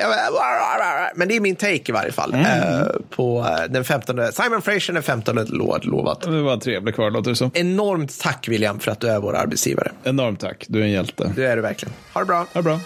Men 1.15 1.27
det 1.27 1.36
är 1.36 1.39
min 1.39 1.55
take 1.55 1.84
i 1.88 1.91
varje 1.91 2.12
fall. 2.12 2.34
Eh, 2.34 2.81
på 3.10 3.58
den 3.70 3.84
15, 3.84 4.31
Simon 4.31 4.62
Fraser 4.62 4.93
den 4.93 5.03
15 5.03 5.46
låt, 5.50 5.86
lovat. 5.86 6.22
Det 6.22 6.41
var 6.41 6.53
en 6.53 6.60
trevlig 6.60 6.96
kvar, 6.96 7.12
låter 7.12 7.29
det 7.29 7.36
som. 7.36 7.51
Enormt 7.53 8.20
tack 8.20 8.48
William 8.48 8.79
för 8.79 8.91
att 8.91 9.00
du 9.00 9.08
är 9.08 9.20
vår 9.20 9.36
arbetsgivare. 9.36 9.91
Enormt 10.03 10.39
tack, 10.39 10.65
du 10.67 10.79
är 10.79 10.84
en 10.84 10.91
hjälte. 10.91 11.34
Det 11.36 11.46
är 11.46 11.55
du 11.55 11.62
verkligen. 11.62 11.93
Ha 12.13 12.22
det 12.22 12.25
bra. 12.25 12.38
Ha 12.38 12.48
det 12.53 12.63
bra. 12.63 12.79